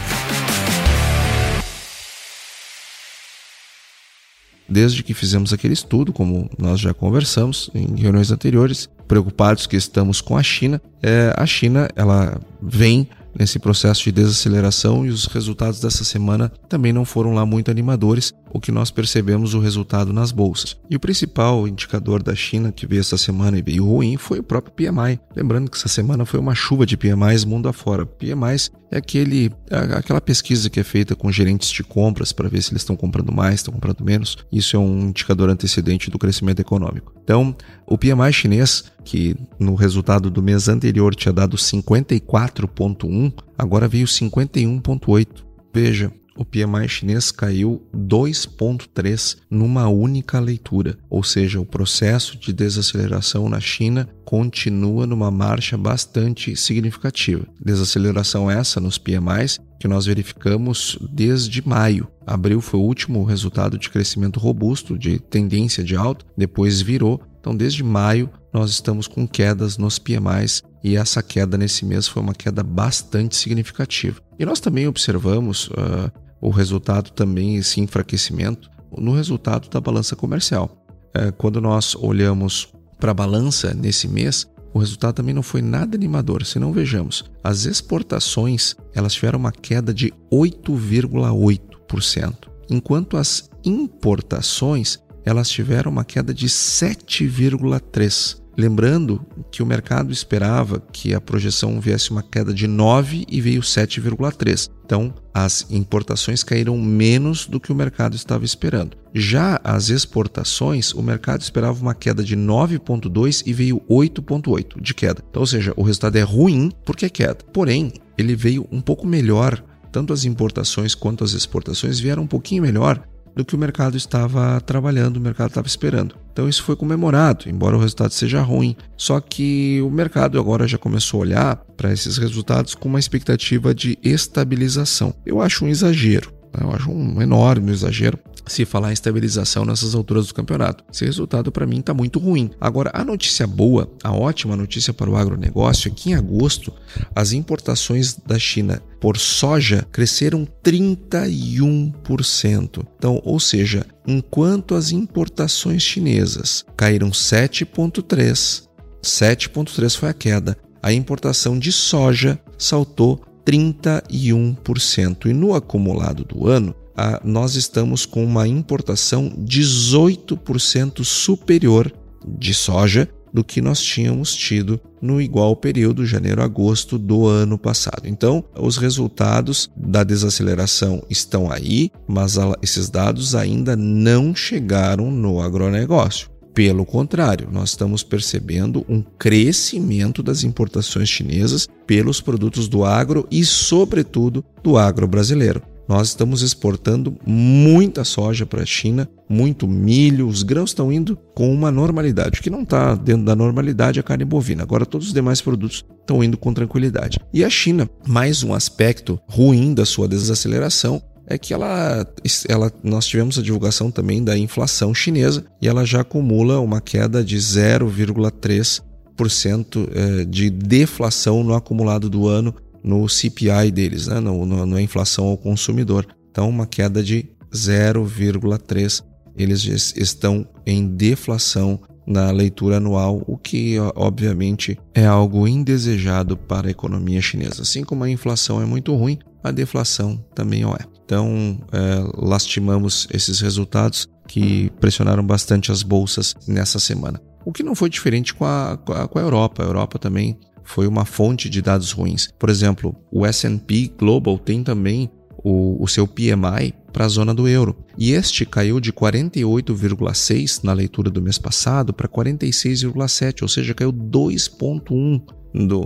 Desde 4.68 5.02
que 5.02 5.14
fizemos 5.14 5.52
aquele 5.52 5.74
estudo, 5.74 6.12
como 6.12 6.48
nós 6.58 6.80
já 6.80 6.94
conversamos 6.94 7.70
em 7.74 7.96
reuniões 7.96 8.30
anteriores, 8.30 8.88
preocupados 9.06 9.66
que 9.66 9.76
estamos 9.76 10.20
com 10.20 10.36
a 10.36 10.42
China, 10.42 10.80
é, 11.02 11.32
a 11.36 11.44
China 11.44 11.88
ela 11.94 12.40
vem 12.62 13.08
nesse 13.38 13.58
processo 13.58 14.04
de 14.04 14.12
desaceleração 14.12 15.04
e 15.04 15.10
os 15.10 15.26
resultados 15.26 15.80
dessa 15.80 16.04
semana 16.04 16.50
também 16.68 16.92
não 16.92 17.04
foram 17.04 17.34
lá 17.34 17.44
muito 17.44 17.70
animadores, 17.70 18.32
o 18.52 18.60
que 18.60 18.70
nós 18.70 18.90
percebemos 18.90 19.54
o 19.54 19.60
resultado 19.60 20.12
nas 20.12 20.30
bolsas. 20.30 20.76
E 20.88 20.94
o 20.94 21.00
principal 21.00 21.66
indicador 21.66 22.22
da 22.22 22.34
China 22.34 22.70
que 22.70 22.86
veio 22.86 23.00
essa 23.00 23.18
semana 23.18 23.58
e 23.58 23.62
veio 23.62 23.84
ruim 23.84 24.16
foi 24.16 24.38
o 24.38 24.42
próprio 24.42 24.72
PMI. 24.72 25.18
Lembrando 25.34 25.70
que 25.70 25.76
essa 25.76 25.88
semana 25.88 26.24
foi 26.24 26.38
uma 26.38 26.54
chuva 26.54 26.86
de 26.86 26.96
PMIs 26.96 27.44
mundo 27.44 27.68
afora. 27.68 28.06
PMIs 28.06 28.70
é 28.94 28.98
aquele, 28.98 29.50
aquela 29.96 30.20
pesquisa 30.20 30.70
que 30.70 30.78
é 30.78 30.84
feita 30.84 31.16
com 31.16 31.30
gerentes 31.30 31.68
de 31.70 31.82
compras 31.82 32.32
para 32.32 32.48
ver 32.48 32.62
se 32.62 32.70
eles 32.70 32.82
estão 32.82 32.94
comprando 32.94 33.32
mais, 33.32 33.56
estão 33.56 33.74
comprando 33.74 34.04
menos. 34.04 34.36
Isso 34.52 34.76
é 34.76 34.78
um 34.78 35.08
indicador 35.08 35.50
antecedente 35.50 36.10
do 36.10 36.18
crescimento 36.18 36.60
econômico. 36.60 37.12
Então, 37.24 37.56
o 37.86 37.98
PMI 37.98 38.32
chinês, 38.32 38.84
que 39.04 39.34
no 39.58 39.74
resultado 39.74 40.30
do 40.30 40.40
mês 40.40 40.68
anterior 40.68 41.12
tinha 41.12 41.32
dado 41.32 41.56
54,1, 41.56 43.32
agora 43.58 43.88
veio 43.88 44.06
51,8. 44.06 45.26
Veja, 45.74 46.12
o 46.36 46.44
PMI 46.44 46.88
chinês 46.88 47.30
caiu 47.30 47.82
2,3 47.94 49.36
numa 49.50 49.88
única 49.88 50.40
leitura, 50.40 50.98
ou 51.08 51.22
seja, 51.22 51.60
o 51.60 51.66
processo 51.66 52.38
de 52.38 52.52
desaceleração 52.52 53.48
na 53.48 53.60
China 53.60 54.08
continua 54.24 55.06
numa 55.06 55.30
marcha 55.30 55.76
bastante 55.76 56.56
significativa. 56.56 57.46
Desaceleração 57.60 58.50
essa 58.50 58.80
nos 58.80 58.98
PMIs 58.98 59.58
que 59.78 59.88
nós 59.88 60.06
verificamos 60.06 60.98
desde 61.12 61.66
maio. 61.66 62.08
Abril 62.26 62.60
foi 62.60 62.80
o 62.80 62.82
último 62.82 63.22
resultado 63.22 63.78
de 63.78 63.90
crescimento 63.90 64.40
robusto, 64.40 64.98
de 64.98 65.18
tendência 65.18 65.84
de 65.84 65.94
alta, 65.94 66.24
depois 66.36 66.80
virou. 66.80 67.20
Então, 67.38 67.54
desde 67.54 67.82
maio, 67.82 68.30
nós 68.52 68.70
estamos 68.70 69.06
com 69.06 69.28
quedas 69.28 69.76
nos 69.76 69.98
PMIs 69.98 70.62
e 70.82 70.96
essa 70.96 71.22
queda 71.22 71.58
nesse 71.58 71.84
mês 71.84 72.08
foi 72.08 72.22
uma 72.22 72.32
queda 72.32 72.62
bastante 72.62 73.36
significativa. 73.36 74.20
E 74.38 74.46
nós 74.46 74.58
também 74.58 74.88
observamos 74.88 75.68
uh, 75.68 76.10
o 76.40 76.50
resultado 76.50 77.10
também, 77.10 77.56
esse 77.56 77.80
enfraquecimento, 77.80 78.70
no 78.96 79.14
resultado 79.14 79.68
da 79.68 79.80
balança 79.80 80.14
comercial. 80.14 80.70
É, 81.12 81.32
quando 81.32 81.60
nós 81.60 81.94
olhamos 81.94 82.72
para 82.98 83.10
a 83.10 83.14
balança 83.14 83.74
nesse 83.74 84.08
mês, 84.08 84.48
o 84.72 84.78
resultado 84.78 85.14
também 85.14 85.34
não 85.34 85.42
foi 85.42 85.60
nada 85.62 85.96
animador. 85.96 86.44
Se 86.44 86.58
não 86.58 86.72
vejamos, 86.72 87.24
as 87.42 87.64
exportações 87.64 88.76
elas 88.92 89.14
tiveram 89.14 89.38
uma 89.38 89.52
queda 89.52 89.94
de 89.94 90.12
8,8%, 90.32 92.48
enquanto 92.68 93.16
as 93.16 93.48
importações 93.64 94.98
elas 95.24 95.48
tiveram 95.48 95.90
uma 95.90 96.04
queda 96.04 96.34
de 96.34 96.48
7,3%. 96.48 98.43
Lembrando 98.56 99.24
que 99.50 99.62
o 99.62 99.66
mercado 99.66 100.12
esperava 100.12 100.80
que 100.92 101.12
a 101.12 101.20
projeção 101.20 101.80
viesse 101.80 102.10
uma 102.10 102.22
queda 102.22 102.54
de 102.54 102.66
9 102.66 103.26
e 103.28 103.40
veio 103.40 103.60
7,3. 103.60 104.70
Então, 104.84 105.14
as 105.32 105.66
importações 105.70 106.44
caíram 106.44 106.78
menos 106.78 107.46
do 107.46 107.58
que 107.58 107.72
o 107.72 107.74
mercado 107.74 108.14
estava 108.14 108.44
esperando. 108.44 108.96
Já 109.12 109.60
as 109.64 109.88
exportações, 109.88 110.92
o 110.92 111.02
mercado 111.02 111.40
esperava 111.40 111.80
uma 111.80 111.94
queda 111.94 112.22
de 112.22 112.36
9,2 112.36 113.42
e 113.44 113.52
veio 113.52 113.80
8,8 113.90 114.80
de 114.80 114.94
queda. 114.94 115.22
Então, 115.28 115.40
ou 115.40 115.46
seja, 115.46 115.72
o 115.76 115.82
resultado 115.82 116.16
é 116.16 116.22
ruim 116.22 116.70
porque 116.84 117.06
é 117.06 117.08
queda. 117.08 117.38
Porém, 117.52 117.92
ele 118.16 118.36
veio 118.36 118.68
um 118.70 118.80
pouco 118.80 119.06
melhor. 119.06 119.62
Tanto 119.90 120.12
as 120.12 120.24
importações 120.24 120.94
quanto 120.94 121.22
as 121.22 121.32
exportações 121.32 122.00
vieram 122.00 122.24
um 122.24 122.26
pouquinho 122.26 122.62
melhor 122.62 123.00
do 123.34 123.44
que 123.44 123.54
o 123.54 123.58
mercado 123.58 123.96
estava 123.96 124.60
trabalhando, 124.60 125.16
o 125.16 125.20
mercado 125.20 125.48
estava 125.48 125.66
esperando. 125.66 126.14
Então 126.32 126.48
isso 126.48 126.62
foi 126.62 126.76
comemorado, 126.76 127.48
embora 127.48 127.76
o 127.76 127.80
resultado 127.80 128.12
seja 128.12 128.40
ruim. 128.42 128.76
Só 128.96 129.20
que 129.20 129.80
o 129.82 129.90
mercado 129.90 130.38
agora 130.38 130.66
já 130.66 130.78
começou 130.78 131.18
a 131.18 131.22
olhar 131.22 131.56
para 131.76 131.92
esses 131.92 132.16
resultados 132.16 132.74
com 132.74 132.88
uma 132.88 132.98
expectativa 132.98 133.74
de 133.74 133.98
estabilização. 134.02 135.14
Eu 135.24 135.40
acho 135.40 135.64
um 135.64 135.68
exagero. 135.68 136.32
Né? 136.52 136.64
Eu 136.64 136.72
acho 136.72 136.90
um 136.90 137.20
enorme 137.20 137.72
exagero 137.72 138.18
se 138.46 138.64
falar 138.64 138.88
em 138.90 138.94
estabilização 138.94 139.64
nessas 139.64 139.94
alturas 139.94 140.26
do 140.26 140.34
campeonato. 140.34 140.82
Esse 140.92 141.04
resultado 141.04 141.52
para 141.52 141.66
mim 141.66 141.78
está 141.80 141.92
muito 141.94 142.18
ruim. 142.18 142.50
Agora, 142.60 142.90
a 142.92 143.04
notícia 143.04 143.46
boa, 143.46 143.88
a 144.02 144.12
ótima 144.12 144.56
notícia 144.56 144.92
para 144.92 145.08
o 145.10 145.16
agronegócio 145.16 145.88
é 145.88 145.94
que 145.94 146.10
em 146.10 146.14
agosto 146.14 146.72
as 147.14 147.32
importações 147.32 148.14
da 148.14 148.38
China 148.38 148.82
por 149.00 149.16
soja 149.18 149.86
cresceram 149.92 150.46
31%. 150.62 152.86
Então, 152.96 153.20
ou 153.24 153.40
seja, 153.40 153.86
enquanto 154.06 154.74
as 154.74 154.92
importações 154.92 155.82
chinesas 155.82 156.64
caíram 156.76 157.10
7,3%, 157.10 158.64
7,3% 159.02 159.96
foi 159.96 160.08
a 160.08 160.14
queda, 160.14 160.56
a 160.82 160.92
importação 160.92 161.58
de 161.58 161.72
soja 161.72 162.38
saltou 162.58 163.24
31%. 163.44 165.26
E 165.26 165.32
no 165.32 165.54
acumulado 165.54 166.24
do 166.24 166.48
ano, 166.48 166.74
a, 166.96 167.20
nós 167.24 167.54
estamos 167.54 168.06
com 168.06 168.24
uma 168.24 168.46
importação 168.46 169.30
18% 169.30 171.04
superior 171.04 171.92
de 172.26 172.54
soja 172.54 173.08
do 173.34 173.42
que 173.42 173.60
nós 173.60 173.82
tínhamos 173.82 174.32
tido 174.32 174.80
no 175.02 175.20
igual 175.20 175.56
período, 175.56 176.06
janeiro-agosto 176.06 176.96
do 176.96 177.26
ano 177.26 177.58
passado. 177.58 178.06
Então, 178.06 178.44
os 178.56 178.76
resultados 178.76 179.68
da 179.76 180.04
desaceleração 180.04 181.02
estão 181.10 181.50
aí, 181.50 181.90
mas 182.06 182.36
esses 182.62 182.88
dados 182.88 183.34
ainda 183.34 183.74
não 183.74 184.36
chegaram 184.36 185.10
no 185.10 185.40
agronegócio. 185.40 186.30
Pelo 186.54 186.86
contrário, 186.86 187.48
nós 187.50 187.70
estamos 187.70 188.04
percebendo 188.04 188.86
um 188.88 189.02
crescimento 189.02 190.22
das 190.22 190.44
importações 190.44 191.08
chinesas 191.08 191.66
pelos 191.84 192.20
produtos 192.20 192.68
do 192.68 192.84
agro 192.84 193.26
e, 193.28 193.44
sobretudo, 193.44 194.44
do 194.62 194.78
agro 194.78 195.08
brasileiro. 195.08 195.73
Nós 195.88 196.08
estamos 196.08 196.42
exportando 196.42 197.16
muita 197.26 198.04
soja 198.04 198.44
para 198.46 198.62
a 198.62 198.66
China, 198.66 199.08
muito 199.28 199.68
milho, 199.68 200.26
os 200.26 200.42
grãos 200.42 200.70
estão 200.70 200.90
indo 200.92 201.16
com 201.34 201.52
uma 201.52 201.70
normalidade. 201.70 202.40
O 202.40 202.42
que 202.42 202.50
não 202.50 202.62
está 202.62 202.94
dentro 202.94 203.24
da 203.24 203.36
normalidade 203.36 203.98
é 203.98 204.00
a 204.00 204.04
carne 204.04 204.24
bovina. 204.24 204.62
Agora 204.62 204.86
todos 204.86 205.08
os 205.08 205.12
demais 205.12 205.42
produtos 205.42 205.84
estão 206.00 206.24
indo 206.24 206.38
com 206.38 206.54
tranquilidade. 206.54 207.18
E 207.32 207.44
a 207.44 207.50
China, 207.50 207.88
mais 208.06 208.42
um 208.42 208.52
aspecto 208.54 209.20
ruim 209.28 209.74
da 209.74 209.84
sua 209.84 210.08
desaceleração 210.08 211.02
é 211.26 211.38
que 211.38 211.54
ela, 211.54 212.06
ela, 212.48 212.70
nós 212.82 213.06
tivemos 213.06 213.38
a 213.38 213.42
divulgação 213.42 213.90
também 213.90 214.22
da 214.22 214.36
inflação 214.36 214.92
chinesa 214.94 215.46
e 215.60 215.68
ela 215.68 215.84
já 215.84 216.02
acumula 216.02 216.60
uma 216.60 216.80
queda 216.80 217.24
de 217.24 217.36
0,3% 217.36 219.88
eh, 219.90 220.24
de 220.24 220.50
deflação 220.50 221.42
no 221.42 221.54
acumulado 221.54 222.08
do 222.10 222.28
ano 222.28 222.54
no 222.84 223.08
CPI 223.08 223.70
deles, 223.72 224.06
né? 224.06 224.20
no, 224.20 224.44
no, 224.44 224.66
na 224.66 224.82
inflação 224.82 225.24
ao 225.24 225.38
consumidor. 225.38 226.06
Então, 226.30 226.48
uma 226.48 226.66
queda 226.66 227.02
de 227.02 227.30
0,3%. 227.52 229.02
Eles 229.36 229.64
estão 229.96 230.46
em 230.64 230.86
deflação 230.86 231.80
na 232.06 232.30
leitura 232.30 232.76
anual, 232.76 233.22
o 233.26 233.36
que 233.36 233.76
obviamente 233.96 234.78
é 234.94 235.06
algo 235.06 235.48
indesejado 235.48 236.36
para 236.36 236.68
a 236.68 236.70
economia 236.70 237.20
chinesa. 237.20 237.62
Assim 237.62 237.82
como 237.82 238.04
a 238.04 238.10
inflação 238.10 238.62
é 238.62 238.64
muito 238.64 238.94
ruim, 238.94 239.18
a 239.42 239.50
deflação 239.50 240.22
também 240.34 240.62
é. 240.62 240.94
Então, 241.04 241.58
é, 241.72 242.04
lastimamos 242.16 243.08
esses 243.12 243.40
resultados 243.40 244.06
que 244.28 244.70
pressionaram 244.80 245.26
bastante 245.26 245.72
as 245.72 245.82
bolsas 245.82 246.34
nessa 246.46 246.78
semana. 246.78 247.20
O 247.44 247.52
que 247.52 247.62
não 247.62 247.74
foi 247.74 247.90
diferente 247.90 248.34
com 248.34 248.44
a, 248.44 248.78
com 248.78 249.18
a 249.18 249.22
Europa. 249.22 249.62
A 249.62 249.66
Europa 249.66 249.98
também 249.98 250.38
foi 250.64 250.86
uma 250.86 251.04
fonte 251.04 251.48
de 251.48 251.60
dados 251.62 251.92
ruins. 251.92 252.28
Por 252.38 252.48
exemplo, 252.48 252.96
o 253.12 253.24
S&P 253.24 253.92
Global 253.98 254.38
tem 254.38 254.62
também 254.62 255.10
o, 255.44 255.82
o 255.82 255.86
seu 255.86 256.08
PMI 256.08 256.72
para 256.92 257.04
a 257.04 257.08
zona 257.08 257.34
do 257.34 257.46
euro. 257.46 257.76
E 257.98 258.12
este 258.12 258.46
caiu 258.46 258.80
de 258.80 258.92
48,6 258.92 260.64
na 260.64 260.72
leitura 260.72 261.10
do 261.10 261.20
mês 261.20 261.38
passado 261.38 261.92
para 261.92 262.08
46,7, 262.08 263.42
ou 263.42 263.48
seja, 263.48 263.74
caiu 263.74 263.92
2,1 263.92 265.22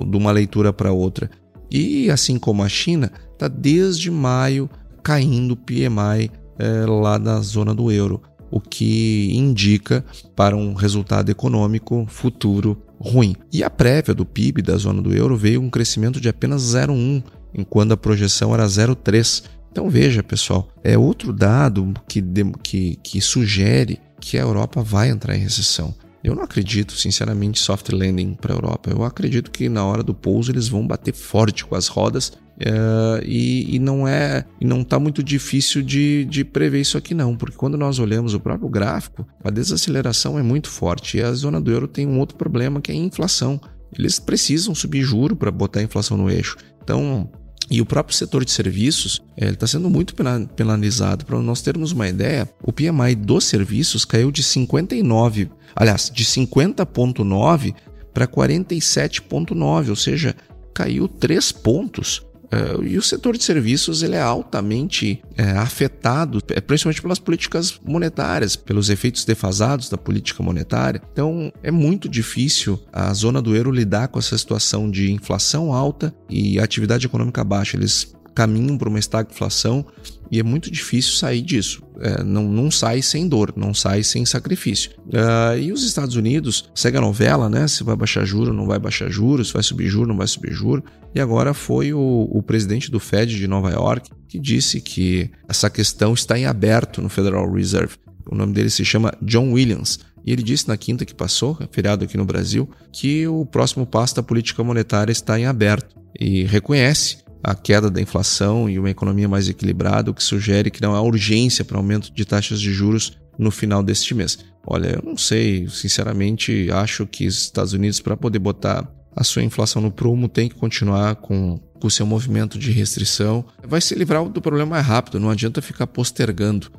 de 0.08 0.16
uma 0.16 0.30
leitura 0.30 0.72
para 0.72 0.92
outra. 0.92 1.28
E 1.70 2.10
assim 2.10 2.38
como 2.38 2.62
a 2.62 2.68
China, 2.68 3.10
está 3.32 3.48
desde 3.48 4.10
maio 4.10 4.70
caindo 5.02 5.52
o 5.52 5.56
PMI 5.56 6.30
é, 6.58 6.86
lá 6.86 7.18
na 7.18 7.40
zona 7.40 7.74
do 7.74 7.90
euro, 7.90 8.22
o 8.50 8.60
que 8.60 9.30
indica 9.34 10.04
para 10.34 10.56
um 10.56 10.74
resultado 10.74 11.30
econômico 11.30 12.06
futuro 12.08 12.82
ruim. 12.98 13.34
E 13.52 13.62
a 13.62 13.70
prévia 13.70 14.14
do 14.14 14.26
PIB 14.26 14.62
da 14.62 14.76
zona 14.76 15.00
do 15.00 15.14
euro 15.14 15.36
veio 15.36 15.62
um 15.62 15.70
crescimento 15.70 16.20
de 16.20 16.28
apenas 16.28 16.62
0,1, 16.62 17.22
enquanto 17.54 17.92
a 17.92 17.96
projeção 17.96 18.52
era 18.52 18.66
0,3. 18.66 19.44
Então 19.70 19.88
veja, 19.88 20.22
pessoal, 20.22 20.68
é 20.82 20.98
outro 20.98 21.32
dado 21.32 21.94
que, 22.08 22.22
que, 22.62 22.98
que 23.02 23.20
sugere 23.20 24.00
que 24.20 24.36
a 24.36 24.42
Europa 24.42 24.82
vai 24.82 25.10
entrar 25.10 25.36
em 25.36 25.40
recessão. 25.40 25.94
Eu 26.22 26.34
não 26.34 26.42
acredito, 26.42 26.94
sinceramente, 26.94 27.60
soft 27.60 27.90
landing 27.90 28.34
para 28.34 28.52
a 28.52 28.56
Europa. 28.56 28.90
Eu 28.90 29.04
acredito 29.04 29.50
que 29.50 29.68
na 29.68 29.84
hora 29.84 30.02
do 30.02 30.12
pouso 30.12 30.50
eles 30.50 30.68
vão 30.68 30.86
bater 30.86 31.14
forte 31.14 31.64
com 31.64 31.74
as 31.74 31.86
rodas 31.88 32.32
Uh, 32.58 33.22
e, 33.24 33.76
e, 33.76 33.78
não 33.78 34.06
é 34.06 34.44
e 34.60 34.64
não 34.64 34.80
está 34.80 34.98
muito 34.98 35.22
difícil 35.22 35.80
de, 35.80 36.24
de 36.24 36.44
prever 36.44 36.80
isso 36.80 36.98
aqui 36.98 37.14
não, 37.14 37.36
porque 37.36 37.56
quando 37.56 37.78
nós 37.78 38.00
olhamos 38.00 38.34
o 38.34 38.40
próprio 38.40 38.68
gráfico, 38.68 39.24
a 39.44 39.48
desaceleração 39.48 40.36
é 40.36 40.42
muito 40.42 40.68
forte 40.68 41.18
e 41.18 41.22
a 41.22 41.32
zona 41.32 41.60
do 41.60 41.70
euro 41.70 41.86
tem 41.86 42.04
um 42.04 42.18
outro 42.18 42.36
problema 42.36 42.80
que 42.80 42.90
é 42.90 42.94
a 42.94 42.98
inflação. 42.98 43.60
Eles 43.96 44.18
precisam 44.18 44.74
subir 44.74 45.02
juro 45.02 45.36
para 45.36 45.52
botar 45.52 45.78
a 45.78 45.84
inflação 45.84 46.16
no 46.16 46.28
eixo. 46.28 46.56
Então, 46.82 47.30
E 47.70 47.80
o 47.80 47.86
próprio 47.86 48.16
setor 48.16 48.44
de 48.44 48.50
serviços 48.50 49.20
está 49.36 49.66
sendo 49.66 49.90
muito 49.90 50.14
penalizado. 50.56 51.26
Para 51.26 51.38
nós 51.40 51.60
termos 51.60 51.92
uma 51.92 52.08
ideia, 52.08 52.48
o 52.62 52.72
PMI 52.72 53.14
dos 53.14 53.44
serviços 53.44 54.04
caiu 54.04 54.30
de 54.30 54.42
59, 54.42 55.50
aliás, 55.76 56.10
de 56.12 56.24
50,9 56.24 57.74
para 58.14 58.26
47,9, 58.26 59.90
ou 59.90 59.96
seja, 59.96 60.34
caiu 60.72 61.06
3 61.08 61.52
pontos 61.52 62.26
Uh, 62.48 62.82
e 62.82 62.96
o 62.96 63.02
setor 63.02 63.36
de 63.36 63.44
serviços 63.44 64.02
ele 64.02 64.16
é 64.16 64.22
altamente 64.22 65.22
é, 65.36 65.50
afetado, 65.50 66.40
é, 66.48 66.60
principalmente 66.60 67.02
pelas 67.02 67.18
políticas 67.18 67.78
monetárias, 67.84 68.56
pelos 68.56 68.88
efeitos 68.88 69.24
defasados 69.24 69.90
da 69.90 69.98
política 69.98 70.42
monetária. 70.42 71.02
Então 71.12 71.52
é 71.62 71.70
muito 71.70 72.08
difícil 72.08 72.80
a 72.92 73.12
zona 73.12 73.42
do 73.42 73.54
euro 73.54 73.70
lidar 73.70 74.08
com 74.08 74.18
essa 74.18 74.36
situação 74.36 74.90
de 74.90 75.12
inflação 75.12 75.72
alta 75.72 76.14
e 76.28 76.58
atividade 76.58 77.06
econômica 77.06 77.44
baixa. 77.44 77.76
Eles 77.76 78.14
caminham 78.38 78.78
para 78.78 78.88
uma 78.88 79.00
estagflação 79.00 79.84
e 80.30 80.38
é 80.38 80.44
muito 80.44 80.70
difícil 80.70 81.14
sair 81.14 81.42
disso. 81.42 81.82
É, 81.98 82.22
não, 82.22 82.44
não 82.44 82.70
sai 82.70 83.02
sem 83.02 83.26
dor, 83.26 83.52
não 83.56 83.74
sai 83.74 84.04
sem 84.04 84.24
sacrifício. 84.24 84.92
Uh, 85.08 85.58
e 85.58 85.72
os 85.72 85.82
Estados 85.82 86.14
Unidos 86.14 86.70
segue 86.72 86.98
a 86.98 87.00
novela, 87.00 87.50
né? 87.50 87.66
Se 87.66 87.82
vai 87.82 87.96
baixar 87.96 88.24
juros, 88.24 88.54
não 88.54 88.64
vai 88.64 88.78
baixar 88.78 89.10
juros, 89.10 89.48
se 89.48 89.54
vai 89.54 89.62
subir 89.64 89.88
juros, 89.88 90.06
não 90.06 90.16
vai 90.16 90.28
subir 90.28 90.52
juros. 90.52 90.84
E 91.12 91.18
agora 91.18 91.52
foi 91.52 91.92
o, 91.92 92.28
o 92.30 92.40
presidente 92.40 92.92
do 92.92 93.00
Fed 93.00 93.36
de 93.36 93.48
Nova 93.48 93.72
York 93.72 94.08
que 94.28 94.38
disse 94.38 94.80
que 94.80 95.28
essa 95.48 95.68
questão 95.68 96.14
está 96.14 96.38
em 96.38 96.46
aberto 96.46 97.02
no 97.02 97.08
Federal 97.08 97.50
Reserve. 97.52 97.96
O 98.30 98.36
nome 98.36 98.52
dele 98.52 98.70
se 98.70 98.84
chama 98.84 99.12
John 99.20 99.50
Williams. 99.50 99.98
E 100.24 100.30
ele 100.30 100.44
disse 100.44 100.68
na 100.68 100.76
quinta 100.76 101.04
que 101.04 101.14
passou, 101.14 101.58
feriado 101.72 102.04
aqui 102.04 102.16
no 102.16 102.24
Brasil, 102.24 102.70
que 102.92 103.26
o 103.26 103.44
próximo 103.44 103.84
passo 103.84 104.14
da 104.14 104.22
política 104.22 104.62
monetária 104.62 105.10
está 105.10 105.40
em 105.40 105.46
aberto 105.46 105.96
e 106.20 106.44
reconhece 106.44 107.27
a 107.42 107.54
queda 107.54 107.90
da 107.90 108.00
inflação 108.00 108.68
e 108.68 108.78
uma 108.78 108.90
economia 108.90 109.28
mais 109.28 109.48
equilibrada, 109.48 110.10
o 110.10 110.14
que 110.14 110.22
sugere 110.22 110.70
que 110.70 110.82
não 110.82 110.94
há 110.94 111.00
urgência 111.00 111.64
para 111.64 111.76
aumento 111.76 112.12
de 112.12 112.24
taxas 112.24 112.60
de 112.60 112.72
juros 112.72 113.16
no 113.38 113.50
final 113.50 113.82
deste 113.82 114.14
mês. 114.14 114.38
Olha, 114.66 114.96
eu 114.96 115.02
não 115.02 115.16
sei, 115.16 115.68
sinceramente, 115.68 116.68
acho 116.72 117.06
que 117.06 117.26
os 117.26 117.38
Estados 117.38 117.72
Unidos, 117.72 118.00
para 118.00 118.16
poder 118.16 118.38
botar 118.38 118.86
a 119.14 119.24
sua 119.24 119.42
inflação 119.42 119.80
no 119.80 119.90
prumo, 119.90 120.28
tem 120.28 120.48
que 120.48 120.54
continuar 120.54 121.16
com 121.16 121.60
o 121.82 121.90
seu 121.90 122.04
movimento 122.04 122.58
de 122.58 122.70
restrição. 122.70 123.44
Vai 123.66 123.80
se 123.80 123.94
livrar 123.94 124.24
do 124.28 124.42
problema 124.42 124.70
mais 124.72 124.86
rápido, 124.86 125.20
não 125.20 125.30
adianta 125.30 125.62
ficar 125.62 125.86
postergando. 125.86 126.70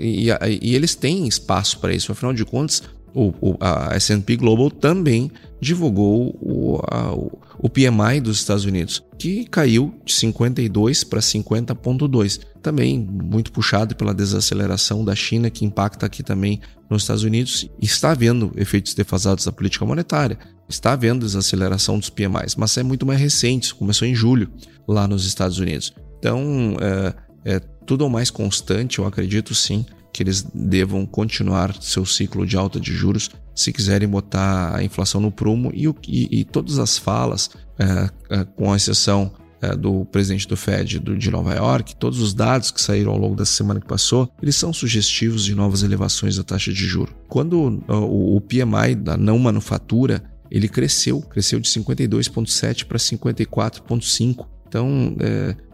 E, 0.00 0.30
e, 0.30 0.74
eles 0.74 0.94
têm 0.94 1.28
espaço 1.28 1.78
para 1.78 1.92
isso, 1.92 2.10
afinal 2.10 2.32
de 2.32 2.44
contas, 2.44 2.82
o, 3.16 3.32
o, 3.40 3.56
a 3.58 3.94
S&P 3.94 4.36
Global 4.36 4.70
também 4.70 5.30
divulgou 5.58 6.36
o, 6.38 6.78
a, 6.86 7.14
o 7.58 7.70
PMI 7.70 8.20
dos 8.20 8.36
Estados 8.36 8.66
Unidos, 8.66 9.02
que 9.18 9.46
caiu 9.46 9.94
de 10.04 10.12
52 10.12 11.02
para 11.02 11.20
50,2. 11.20 12.40
Também 12.60 12.98
muito 12.98 13.50
puxado 13.50 13.96
pela 13.96 14.12
desaceleração 14.12 15.02
da 15.02 15.14
China, 15.14 15.48
que 15.48 15.64
impacta 15.64 16.04
aqui 16.04 16.22
também 16.22 16.60
nos 16.90 17.04
Estados 17.04 17.22
Unidos. 17.22 17.66
Está 17.80 18.10
havendo 18.10 18.52
efeitos 18.54 18.92
defasados 18.92 19.46
da 19.46 19.52
política 19.52 19.86
monetária, 19.86 20.38
está 20.68 20.92
havendo 20.92 21.24
desaceleração 21.24 21.98
dos 21.98 22.10
PMIs, 22.10 22.54
mas 22.54 22.76
é 22.76 22.82
muito 22.82 23.06
mais 23.06 23.18
recente, 23.18 23.74
começou 23.74 24.06
em 24.06 24.14
julho 24.14 24.52
lá 24.86 25.08
nos 25.08 25.24
Estados 25.24 25.58
Unidos. 25.58 25.94
Então, 26.18 26.76
é, 26.82 27.54
é 27.54 27.60
tudo 27.86 28.10
mais 28.10 28.28
constante, 28.28 28.98
eu 28.98 29.06
acredito 29.06 29.54
sim 29.54 29.86
que 30.16 30.22
eles 30.22 30.42
devam 30.54 31.04
continuar 31.04 31.76
seu 31.78 32.06
ciclo 32.06 32.46
de 32.46 32.56
alta 32.56 32.80
de 32.80 32.90
juros 32.90 33.28
se 33.54 33.70
quiserem 33.70 34.08
botar 34.08 34.74
a 34.74 34.82
inflação 34.82 35.20
no 35.20 35.30
prumo 35.30 35.70
e, 35.74 35.86
e, 36.08 36.40
e 36.40 36.44
todas 36.44 36.78
as 36.78 36.96
falas, 36.96 37.50
é, 37.78 38.10
é, 38.30 38.44
com 38.44 38.74
exceção 38.74 39.30
é, 39.60 39.76
do 39.76 40.06
presidente 40.06 40.48
do 40.48 40.56
Fed 40.56 41.00
do, 41.00 41.18
de 41.18 41.30
Nova 41.30 41.54
York, 41.54 41.96
todos 41.96 42.18
os 42.18 42.32
dados 42.32 42.70
que 42.70 42.80
saíram 42.80 43.12
ao 43.12 43.18
longo 43.18 43.36
dessa 43.36 43.52
semana 43.52 43.78
que 43.78 43.86
passou, 43.86 44.32
eles 44.42 44.56
são 44.56 44.72
sugestivos 44.72 45.44
de 45.44 45.54
novas 45.54 45.82
elevações 45.82 46.36
da 46.36 46.42
taxa 46.42 46.72
de 46.72 46.86
juro. 46.86 47.14
Quando 47.28 47.82
o, 47.86 48.36
o 48.36 48.40
PMI 48.40 48.94
da 48.94 49.18
não 49.18 49.38
manufatura 49.38 50.24
ele 50.50 50.68
cresceu, 50.68 51.20
cresceu 51.20 51.60
de 51.60 51.68
52,7 51.68 52.86
para 52.86 52.96
54,5. 52.96 54.46
Então, 54.66 55.14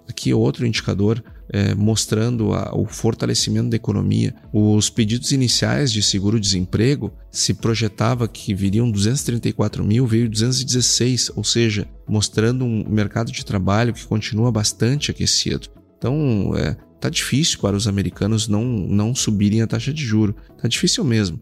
aqui 0.09 0.31
é 0.31 0.35
outro 0.35 0.67
indicador 0.67 1.23
é, 1.53 1.75
mostrando 1.75 2.55
a, 2.55 2.75
o 2.75 2.87
fortalecimento 2.87 3.69
da 3.69 3.77
economia. 3.77 4.35
Os 4.53 4.89
pedidos 4.89 5.33
iniciais 5.33 5.93
de 5.93 6.03
seguro-desemprego 6.03 7.13
se 7.31 7.53
projetava 7.55 8.27
que 8.27 8.55
viriam 8.55 8.91
234 8.91 9.85
mil, 9.85 10.07
veio 10.07 10.29
216, 10.29 11.33
ou 11.37 11.45
seja, 11.45 11.87
mostrando 12.09 12.65
um 12.65 12.89
mercado 12.89 13.31
de 13.31 13.45
trabalho 13.45 13.93
que 13.93 14.07
continua 14.07 14.51
bastante 14.51 15.11
aquecido. 15.11 15.69
Então, 15.99 16.53
é, 16.57 16.75
tá 16.99 17.09
difícil 17.09 17.61
para 17.61 17.77
os 17.77 17.87
americanos 17.87 18.49
não, 18.49 18.65
não 18.65 19.15
subirem 19.15 19.61
a 19.61 19.67
taxa 19.67 19.93
de 19.93 20.03
juro. 20.03 20.35
Tá 20.61 20.67
difícil 20.67 21.05
mesmo. 21.05 21.39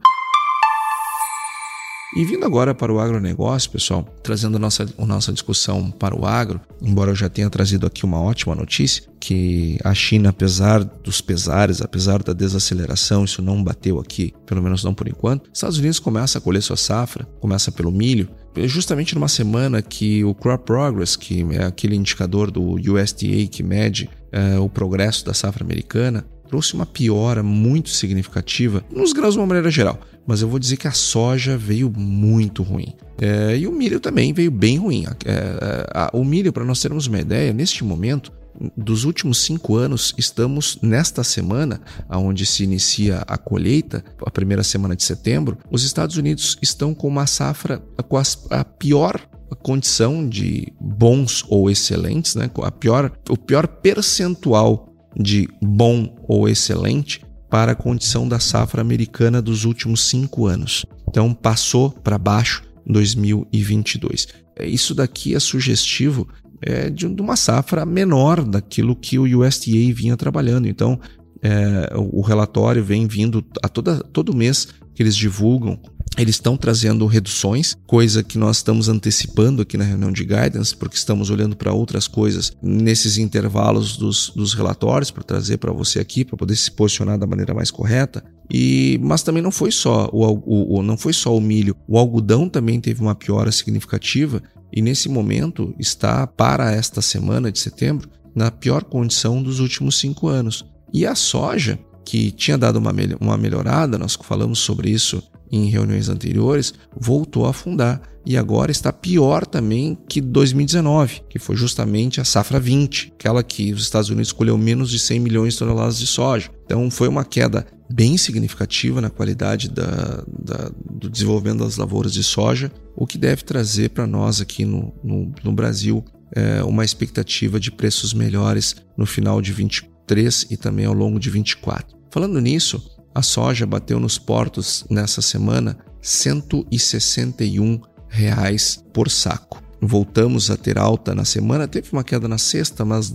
E 2.16 2.24
vindo 2.24 2.44
agora 2.44 2.74
para 2.74 2.92
o 2.92 2.98
agronegócio, 2.98 3.70
pessoal, 3.70 4.04
trazendo 4.22 4.56
a 4.56 4.58
nossa, 4.58 4.84
a 4.98 5.06
nossa 5.06 5.32
discussão 5.32 5.92
para 5.92 6.16
o 6.18 6.26
agro, 6.26 6.60
embora 6.82 7.12
eu 7.12 7.14
já 7.14 7.28
tenha 7.28 7.48
trazido 7.48 7.86
aqui 7.86 8.04
uma 8.04 8.20
ótima 8.20 8.52
notícia, 8.52 9.04
que 9.20 9.78
a 9.84 9.94
China, 9.94 10.30
apesar 10.30 10.82
dos 10.82 11.20
pesares, 11.20 11.80
apesar 11.80 12.20
da 12.22 12.32
desaceleração, 12.32 13.24
isso 13.24 13.40
não 13.40 13.62
bateu 13.62 14.00
aqui, 14.00 14.34
pelo 14.44 14.60
menos 14.60 14.82
não 14.82 14.92
por 14.92 15.06
enquanto, 15.06 15.48
Estados 15.54 15.78
Unidos 15.78 16.00
começa 16.00 16.38
a 16.38 16.40
colher 16.40 16.62
sua 16.62 16.76
safra, 16.76 17.26
começa 17.38 17.70
pelo 17.70 17.92
milho, 17.92 18.28
justamente 18.66 19.14
numa 19.14 19.28
semana 19.28 19.80
que 19.80 20.24
o 20.24 20.34
Crop 20.34 20.64
Progress, 20.64 21.16
que 21.16 21.46
é 21.52 21.64
aquele 21.64 21.94
indicador 21.94 22.50
do 22.50 22.74
USDA 22.74 23.46
que 23.48 23.62
mede 23.62 24.10
é, 24.32 24.58
o 24.58 24.68
progresso 24.68 25.24
da 25.24 25.32
safra 25.32 25.64
americana, 25.64 26.26
trouxe 26.50 26.74
uma 26.74 26.84
piora 26.84 27.44
muito 27.44 27.90
significativa 27.90 28.84
nos 28.90 29.12
grãos 29.12 29.34
de 29.34 29.38
uma 29.38 29.46
maneira 29.46 29.70
geral 29.70 30.00
mas 30.26 30.42
eu 30.42 30.48
vou 30.48 30.60
dizer 30.60 30.76
que 30.76 30.86
a 30.86 30.92
soja 30.92 31.56
veio 31.56 31.90
muito 31.90 32.62
ruim. 32.62 32.94
É, 33.20 33.56
e 33.56 33.66
o 33.66 33.72
milho 33.72 33.98
também 33.98 34.32
veio 34.32 34.50
bem 34.50 34.76
ruim. 34.76 35.04
É, 35.24 35.32
é 35.32 36.10
o 36.12 36.24
milho, 36.24 36.52
para 36.52 36.64
nós 36.64 36.80
termos 36.80 37.08
uma 37.08 37.18
ideia, 37.18 37.52
neste 37.52 37.82
momento, 37.82 38.30
dos 38.76 39.04
últimos 39.04 39.38
cinco 39.38 39.74
anos, 39.74 40.14
estamos 40.16 40.78
nesta 40.82 41.24
semana, 41.24 41.80
onde 42.08 42.46
se 42.46 42.62
inicia 42.62 43.24
a 43.26 43.36
colheita, 43.36 44.04
a 44.24 44.30
primeira 44.30 44.62
semana 44.62 44.94
de 44.94 45.02
setembro, 45.02 45.58
os 45.68 45.82
Estados 45.82 46.16
Unidos 46.16 46.56
estão 46.62 46.94
com 46.94 47.08
uma 47.08 47.26
safra 47.26 47.82
com 48.08 48.16
as, 48.16 48.46
a 48.50 48.64
pior 48.64 49.20
condição 49.62 50.28
de 50.28 50.72
bons 50.80 51.44
ou 51.48 51.68
excelentes, 51.70 52.34
né? 52.34 52.48
a 52.62 52.70
pior, 52.70 53.10
o 53.28 53.36
pior 53.36 53.66
percentual 53.66 54.89
de 55.16 55.48
bom 55.60 56.16
ou 56.28 56.48
excelente 56.48 57.22
para 57.48 57.72
a 57.72 57.74
condição 57.74 58.28
da 58.28 58.38
safra 58.38 58.80
americana 58.80 59.42
dos 59.42 59.64
últimos 59.64 60.02
cinco 60.08 60.46
anos. 60.46 60.86
Então 61.08 61.34
passou 61.34 61.90
para 61.90 62.16
baixo 62.16 62.62
em 62.86 62.92
2022. 62.92 64.28
É, 64.56 64.66
isso 64.66 64.94
daqui 64.94 65.34
é 65.34 65.40
sugestivo 65.40 66.28
é, 66.62 66.88
de 66.90 67.06
uma 67.06 67.36
safra 67.36 67.84
menor 67.84 68.44
daquilo 68.44 68.94
que 68.94 69.18
o 69.18 69.40
USDA 69.40 69.92
vinha 69.92 70.16
trabalhando. 70.16 70.68
Então 70.68 71.00
é, 71.42 71.92
o 71.96 72.20
relatório 72.20 72.84
vem 72.84 73.06
vindo 73.06 73.44
a 73.62 73.68
toda, 73.68 73.98
todo 73.98 74.36
mês 74.36 74.68
que 74.94 75.02
eles 75.02 75.16
divulgam 75.16 75.80
eles 76.18 76.36
estão 76.36 76.56
trazendo 76.56 77.06
reduções, 77.06 77.76
coisa 77.86 78.22
que 78.22 78.36
nós 78.36 78.58
estamos 78.58 78.88
antecipando 78.88 79.62
aqui 79.62 79.76
na 79.76 79.84
reunião 79.84 80.10
de 80.10 80.24
guidance, 80.24 80.76
porque 80.76 80.96
estamos 80.96 81.30
olhando 81.30 81.56
para 81.56 81.72
outras 81.72 82.06
coisas 82.06 82.52
nesses 82.60 83.16
intervalos 83.16 83.96
dos, 83.96 84.30
dos 84.34 84.52
relatórios 84.52 85.10
para 85.10 85.22
trazer 85.22 85.58
para 85.58 85.72
você 85.72 86.00
aqui, 86.00 86.24
para 86.24 86.36
poder 86.36 86.56
se 86.56 86.70
posicionar 86.70 87.18
da 87.18 87.26
maneira 87.26 87.54
mais 87.54 87.70
correta. 87.70 88.24
E, 88.52 88.98
mas 89.02 89.22
também 89.22 89.42
não 89.42 89.52
foi 89.52 89.70
só 89.70 90.10
o, 90.12 90.24
o, 90.26 90.78
o, 90.78 90.82
não 90.82 90.96
foi 90.96 91.12
só 91.12 91.34
o 91.34 91.40
milho, 91.40 91.76
o 91.86 91.96
algodão 91.96 92.48
também 92.48 92.80
teve 92.80 93.00
uma 93.00 93.14
piora 93.14 93.52
significativa 93.52 94.42
e 94.72 94.82
nesse 94.82 95.08
momento 95.08 95.72
está 95.78 96.26
para 96.26 96.72
esta 96.72 97.00
semana 97.00 97.52
de 97.52 97.60
setembro 97.60 98.10
na 98.34 98.50
pior 98.50 98.84
condição 98.84 99.42
dos 99.42 99.60
últimos 99.60 99.98
cinco 99.98 100.28
anos. 100.28 100.64
E 100.92 101.06
a 101.06 101.14
soja, 101.14 101.78
que 102.04 102.32
tinha 102.32 102.58
dado 102.58 102.78
uma, 102.78 102.92
uma 103.20 103.36
melhorada, 103.36 103.96
nós 103.96 104.18
falamos 104.20 104.58
sobre 104.58 104.90
isso 104.90 105.22
em 105.50 105.68
reuniões 105.68 106.08
anteriores, 106.08 106.72
voltou 106.96 107.46
a 107.46 107.50
afundar 107.50 108.00
e 108.24 108.36
agora 108.36 108.70
está 108.70 108.92
pior 108.92 109.46
também 109.46 109.96
que 110.08 110.20
2019, 110.20 111.22
que 111.28 111.38
foi 111.38 111.56
justamente 111.56 112.20
a 112.20 112.24
safra 112.24 112.60
20, 112.60 113.12
aquela 113.18 113.42
que 113.42 113.72
os 113.72 113.82
Estados 113.82 114.10
Unidos 114.10 114.32
colheu 114.32 114.56
menos 114.58 114.90
de 114.90 114.98
100 114.98 115.20
milhões 115.20 115.54
de 115.54 115.58
toneladas 115.58 115.98
de 115.98 116.06
soja. 116.06 116.50
Então 116.64 116.90
foi 116.90 117.08
uma 117.08 117.24
queda 117.24 117.66
bem 117.92 118.16
significativa 118.16 119.00
na 119.00 119.10
qualidade 119.10 119.68
da, 119.68 120.22
da, 120.28 120.70
do 120.90 121.08
desenvolvimento 121.08 121.64
das 121.64 121.76
lavouras 121.76 122.12
de 122.12 122.22
soja, 122.22 122.70
o 122.94 123.06
que 123.06 123.18
deve 123.18 123.42
trazer 123.42 123.90
para 123.90 124.06
nós 124.06 124.40
aqui 124.40 124.64
no, 124.64 124.94
no, 125.02 125.32
no 125.42 125.52
Brasil 125.52 126.04
é, 126.32 126.62
uma 126.62 126.84
expectativa 126.84 127.58
de 127.58 127.72
preços 127.72 128.14
melhores 128.14 128.76
no 128.96 129.06
final 129.06 129.40
de 129.42 129.52
23 129.52 130.46
e 130.50 130.56
também 130.56 130.86
ao 130.86 130.94
longo 130.94 131.18
de 131.18 131.30
24. 131.30 131.98
Falando 132.10 132.40
nisso, 132.40 132.99
a 133.14 133.22
soja 133.22 133.66
bateu 133.66 133.98
nos 133.98 134.18
portos 134.18 134.84
nessa 134.88 135.20
semana 135.20 135.76
161 136.00 137.80
reais 138.08 138.82
por 138.92 139.08
saco. 139.08 139.62
voltamos 139.82 140.50
a 140.50 140.56
ter 140.56 140.78
alta 140.78 141.14
na 141.14 141.24
semana. 141.24 141.66
Teve 141.66 141.88
uma 141.92 142.04
queda 142.04 142.28
na 142.28 142.36
sexta, 142.36 142.84
mas 142.84 143.14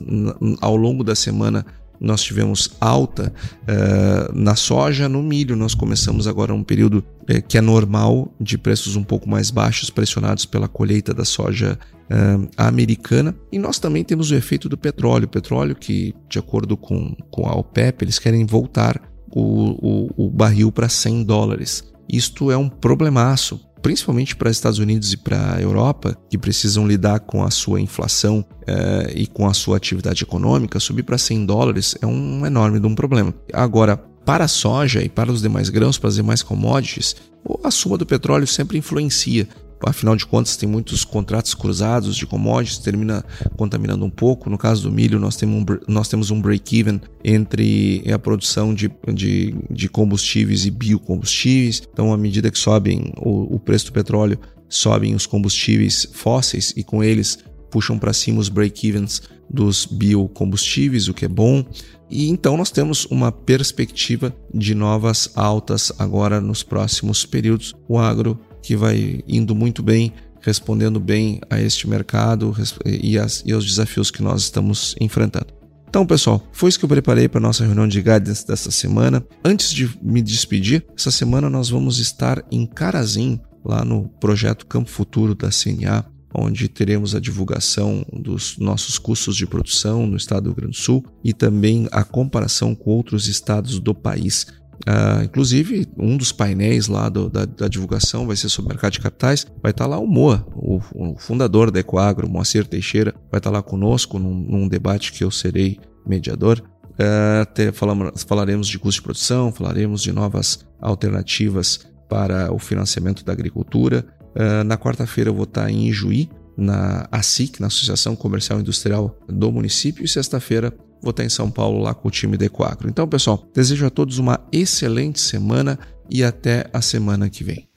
ao 0.60 0.76
longo 0.76 1.04
da 1.04 1.14
semana 1.14 1.64
nós 2.00 2.22
tivemos 2.22 2.72
alta 2.82 3.32
uh, 3.62 4.34
na 4.34 4.56
soja, 4.56 5.08
no 5.08 5.22
milho. 5.22 5.56
Nós 5.56 5.76
começamos 5.76 6.28
agora 6.28 6.54
um 6.54 6.64
período 6.64 7.04
uh, 7.30 7.42
que 7.48 7.58
é 7.58 7.62
normal 7.62 8.34
de 8.40 8.58
preços 8.58 8.96
um 8.96 9.04
pouco 9.04 9.30
mais 9.30 9.52
baixos, 9.52 9.90
pressionados 9.90 10.46
pela 10.46 10.68
colheita 10.68 11.14
da 11.14 11.24
soja 11.24 11.78
uh, 12.10 12.50
americana. 12.58 13.36
E 13.52 13.60
nós 13.60 13.80
também 13.80 14.04
temos 14.04 14.32
o 14.32 14.36
efeito 14.36 14.68
do 14.68 14.78
petróleo. 14.78 15.26
O 15.26 15.30
petróleo 15.30 15.76
que, 15.76 16.14
de 16.30 16.40
acordo 16.40 16.76
com, 16.76 17.16
com 17.30 17.48
a 17.48 17.54
OPEP, 17.54 18.04
eles 18.04 18.20
querem 18.20 18.46
voltar 18.46 19.02
o, 19.36 20.08
o, 20.18 20.26
o 20.26 20.30
barril 20.30 20.72
para 20.72 20.88
100 20.88 21.26
dólares. 21.26 21.84
Isto 22.08 22.50
é 22.50 22.58
um 22.58 22.70
problemaço, 22.70 23.60
principalmente 23.82 24.36
para 24.36 24.50
Estados 24.50 24.80
Unidos 24.80 25.12
e 25.12 25.18
para 25.18 25.56
a 25.56 25.62
Europa, 25.62 26.18
que 26.30 26.38
precisam 26.38 26.88
lidar 26.88 27.20
com 27.20 27.44
a 27.44 27.52
sua 27.52 27.82
inflação 27.82 28.46
eh, 28.66 29.14
e 29.16 29.28
com 29.28 29.48
a 29.48 29.54
sua 29.54 29.78
atividade 29.78 30.24
econômica, 30.24 30.80
subir 30.80 31.04
para 31.04 31.18
100 31.18 31.46
dólares 31.46 31.96
é 32.02 32.06
um 32.08 32.46
enorme 32.46 32.80
um 32.80 32.96
problema. 32.96 33.34
Agora, 33.52 33.98
para 33.98 34.46
a 34.46 34.48
soja 34.48 35.04
e 35.04 35.10
para 35.10 35.32
os 35.32 35.42
demais 35.42 35.70
grãos, 35.70 35.98
para 35.98 36.10
as 36.10 36.16
demais 36.16 36.42
commodities, 36.42 37.16
a 37.64 37.70
suma 37.70 37.98
do 37.98 38.06
petróleo 38.06 38.48
sempre 38.48 38.78
influencia. 38.78 39.48
Afinal 39.82 40.16
de 40.16 40.26
contas, 40.26 40.58
tem 40.58 40.68
muitos 40.68 41.04
contratos 41.04 41.54
cruzados 41.54 42.16
de 42.16 42.26
commodities, 42.26 42.80
termina 42.80 43.24
contaminando 43.56 44.06
um 44.06 44.10
pouco. 44.10 44.50
No 44.50 44.58
caso 44.58 44.84
do 44.84 44.92
milho, 44.92 45.20
nós 45.20 45.36
temos 45.36 45.62
um, 45.62 45.66
nós 45.88 46.08
temos 46.08 46.32
um 46.32 46.42
break-even 46.42 47.02
entre 47.24 48.04
a 48.12 48.18
produção 48.18 48.74
de, 48.74 48.92
de, 49.14 49.56
de, 49.70 49.90
combustíveis 49.90 50.66
e 50.66 50.72
biocombustíveis. 50.72 51.84
Então, 51.92 52.14
à 52.14 52.18
medida 52.18 52.50
que 52.50 52.58
sobem 52.58 53.14
o, 53.18 53.56
o 53.56 53.60
preço 53.60 53.88
do 53.88 53.92
petróleo, 53.92 54.40
sobem 54.68 55.14
os 55.14 55.26
combustíveis 55.26 56.08
fósseis 56.12 56.74
e 56.76 56.84
com 56.84 57.04
eles 57.04 57.40
puxam 57.70 58.00
para 58.00 58.14
cima 58.14 58.40
os 58.40 58.48
break-evens 58.48 59.24
dos 59.50 59.86
biocombustíveis, 59.86 61.08
o 61.08 61.14
que 61.14 61.26
é 61.26 61.28
bom. 61.28 61.64
E 62.10 62.30
então 62.30 62.56
nós 62.56 62.72
temos 62.72 63.06
uma 63.06 63.32
perspectiva 63.32 64.34
de 64.54 64.74
novas 64.74 65.30
altas 65.36 65.92
agora 66.00 66.40
nos 66.40 66.64
próximos 66.64 67.26
períodos. 67.26 67.76
O 67.88 67.98
agro 67.98 68.40
que 68.66 68.76
vai 68.76 69.24
indo 69.28 69.54
muito 69.54 69.84
bem, 69.84 70.12
respondendo 70.42 71.00
bem 71.00 71.40
a 71.52 71.62
este 71.62 71.88
mercado 71.88 72.52
e, 72.84 73.18
as, 73.18 73.44
e 73.46 73.52
aos 73.52 73.64
desafios 73.64 74.10
que 74.10 74.24
nós 74.24 74.42
estamos 74.42 74.96
enfrentando. 75.00 75.54
Então, 75.88 76.04
pessoal, 76.06 76.46
foi 76.52 76.70
isso 76.70 76.80
que 76.80 76.86
eu 76.86 76.90
preparei 76.90 77.30
para 77.30 77.40
a 77.40 77.42
nossa 77.42 77.64
reunião 77.64 77.88
de 77.88 78.02
guidance 78.02 78.46
dessa 78.46 78.72
semana. 78.72 79.24
Antes 79.44 79.72
de 79.72 79.88
me 80.02 80.20
despedir, 80.20 80.84
essa 80.98 81.12
semana 81.12 81.48
nós 81.48 81.70
vamos 81.70 82.00
estar 82.00 82.44
em 82.52 82.66
Carazinho, 82.66 83.40
lá 83.64 83.86
no 83.86 84.10
projeto 84.20 84.66
Campo 84.66 84.90
Futuro 84.90 85.36
da 85.36 85.50
CNA, 85.50 86.04
onde 86.34 86.68
teremos 86.68 87.16
a 87.16 87.20
divulgação 87.20 88.04
dos 88.12 88.58
nossos 88.58 88.98
custos 88.98 89.38
de 89.38 89.46
produção 89.46 90.06
no 90.08 90.18
estado 90.18 90.44
do 90.44 90.50
Rio 90.50 90.56
Grande 90.56 90.78
do 90.78 90.84
Sul 90.84 91.06
e 91.24 91.34
também 91.34 91.88
a 91.92 92.04
comparação 92.04 92.76
com 92.76 92.90
outros 92.90 93.28
estados 93.28 93.80
do 93.80 93.94
país 93.94 94.48
Uh, 94.88 95.24
inclusive, 95.24 95.88
um 95.98 96.18
dos 96.18 96.32
painéis 96.32 96.88
lá 96.88 97.10
do, 97.10 97.30
da, 97.30 97.46
da, 97.46 97.68
divulgação 97.68 98.28
vai 98.28 98.36
ser 98.36 98.50
sobre 98.50 98.70
mercado 98.70 98.94
de 98.94 99.00
capitais. 99.00 99.46
Vai 99.62 99.72
estar 99.72 99.86
tá 99.86 99.90
lá 99.90 99.98
o 99.98 100.06
Moa, 100.06 100.46
o, 100.56 100.80
o 100.94 101.16
fundador 101.18 101.72
da 101.72 101.80
Ecoagro, 101.80 102.30
Moacir 102.30 102.68
Teixeira, 102.68 103.14
vai 103.32 103.40
estar 103.40 103.50
tá 103.50 103.58
lá 103.58 103.64
conosco 103.64 104.20
num, 104.20 104.34
num, 104.34 104.68
debate 104.68 105.12
que 105.14 105.24
eu 105.24 105.32
serei 105.32 105.80
mediador. 106.06 106.62
Uh, 106.92 107.46
ter, 107.54 107.74
falamos, 107.74 108.24
falaremos 108.24 108.68
de 108.68 108.78
custo 108.78 109.02
de 109.02 109.04
produção, 109.04 109.52
falaremos 109.52 110.02
de 110.02 110.12
novas 110.12 110.66
alternativas 110.80 111.80
para 112.08 112.54
o 112.54 112.60
financiamento 112.60 113.24
da 113.26 113.34
agricultura. 113.34 114.06
Uh, 114.36 114.64
na 114.64 114.78
quarta-feira 114.78 115.30
eu 115.30 115.34
vou 115.34 115.46
estar 115.46 115.64
tá 115.64 115.72
em 115.72 115.88
Ijuí, 115.88 116.30
na 116.58 117.08
ASIC, 117.12 117.60
na 117.60 117.68
Associação 117.68 118.16
Comercial 118.16 118.60
Industrial 118.60 119.18
do 119.28 119.52
município, 119.52 120.06
e 120.06 120.08
sexta-feira 120.08 120.74
vou 121.02 121.12
estar 121.12 121.24
em 121.24 121.30
São 121.30 121.50
Paulo 121.50 121.82
lá 121.82 121.94
com 121.94 122.08
o 122.08 122.12
time 122.12 122.38
da 122.38 122.46
Equagro. 122.46 122.90
Então, 122.90 123.08
pessoal, 123.08 123.46
desejo 123.54 123.86
a 123.86 123.90
todos 123.90 124.18
uma 124.18 124.40
excelente 124.52 125.20
semana 125.20 125.78
e 126.10 126.24
até 126.24 126.70
a 126.74 126.82
semana 126.82 127.30
que 127.30 127.44
vem. 127.44 127.68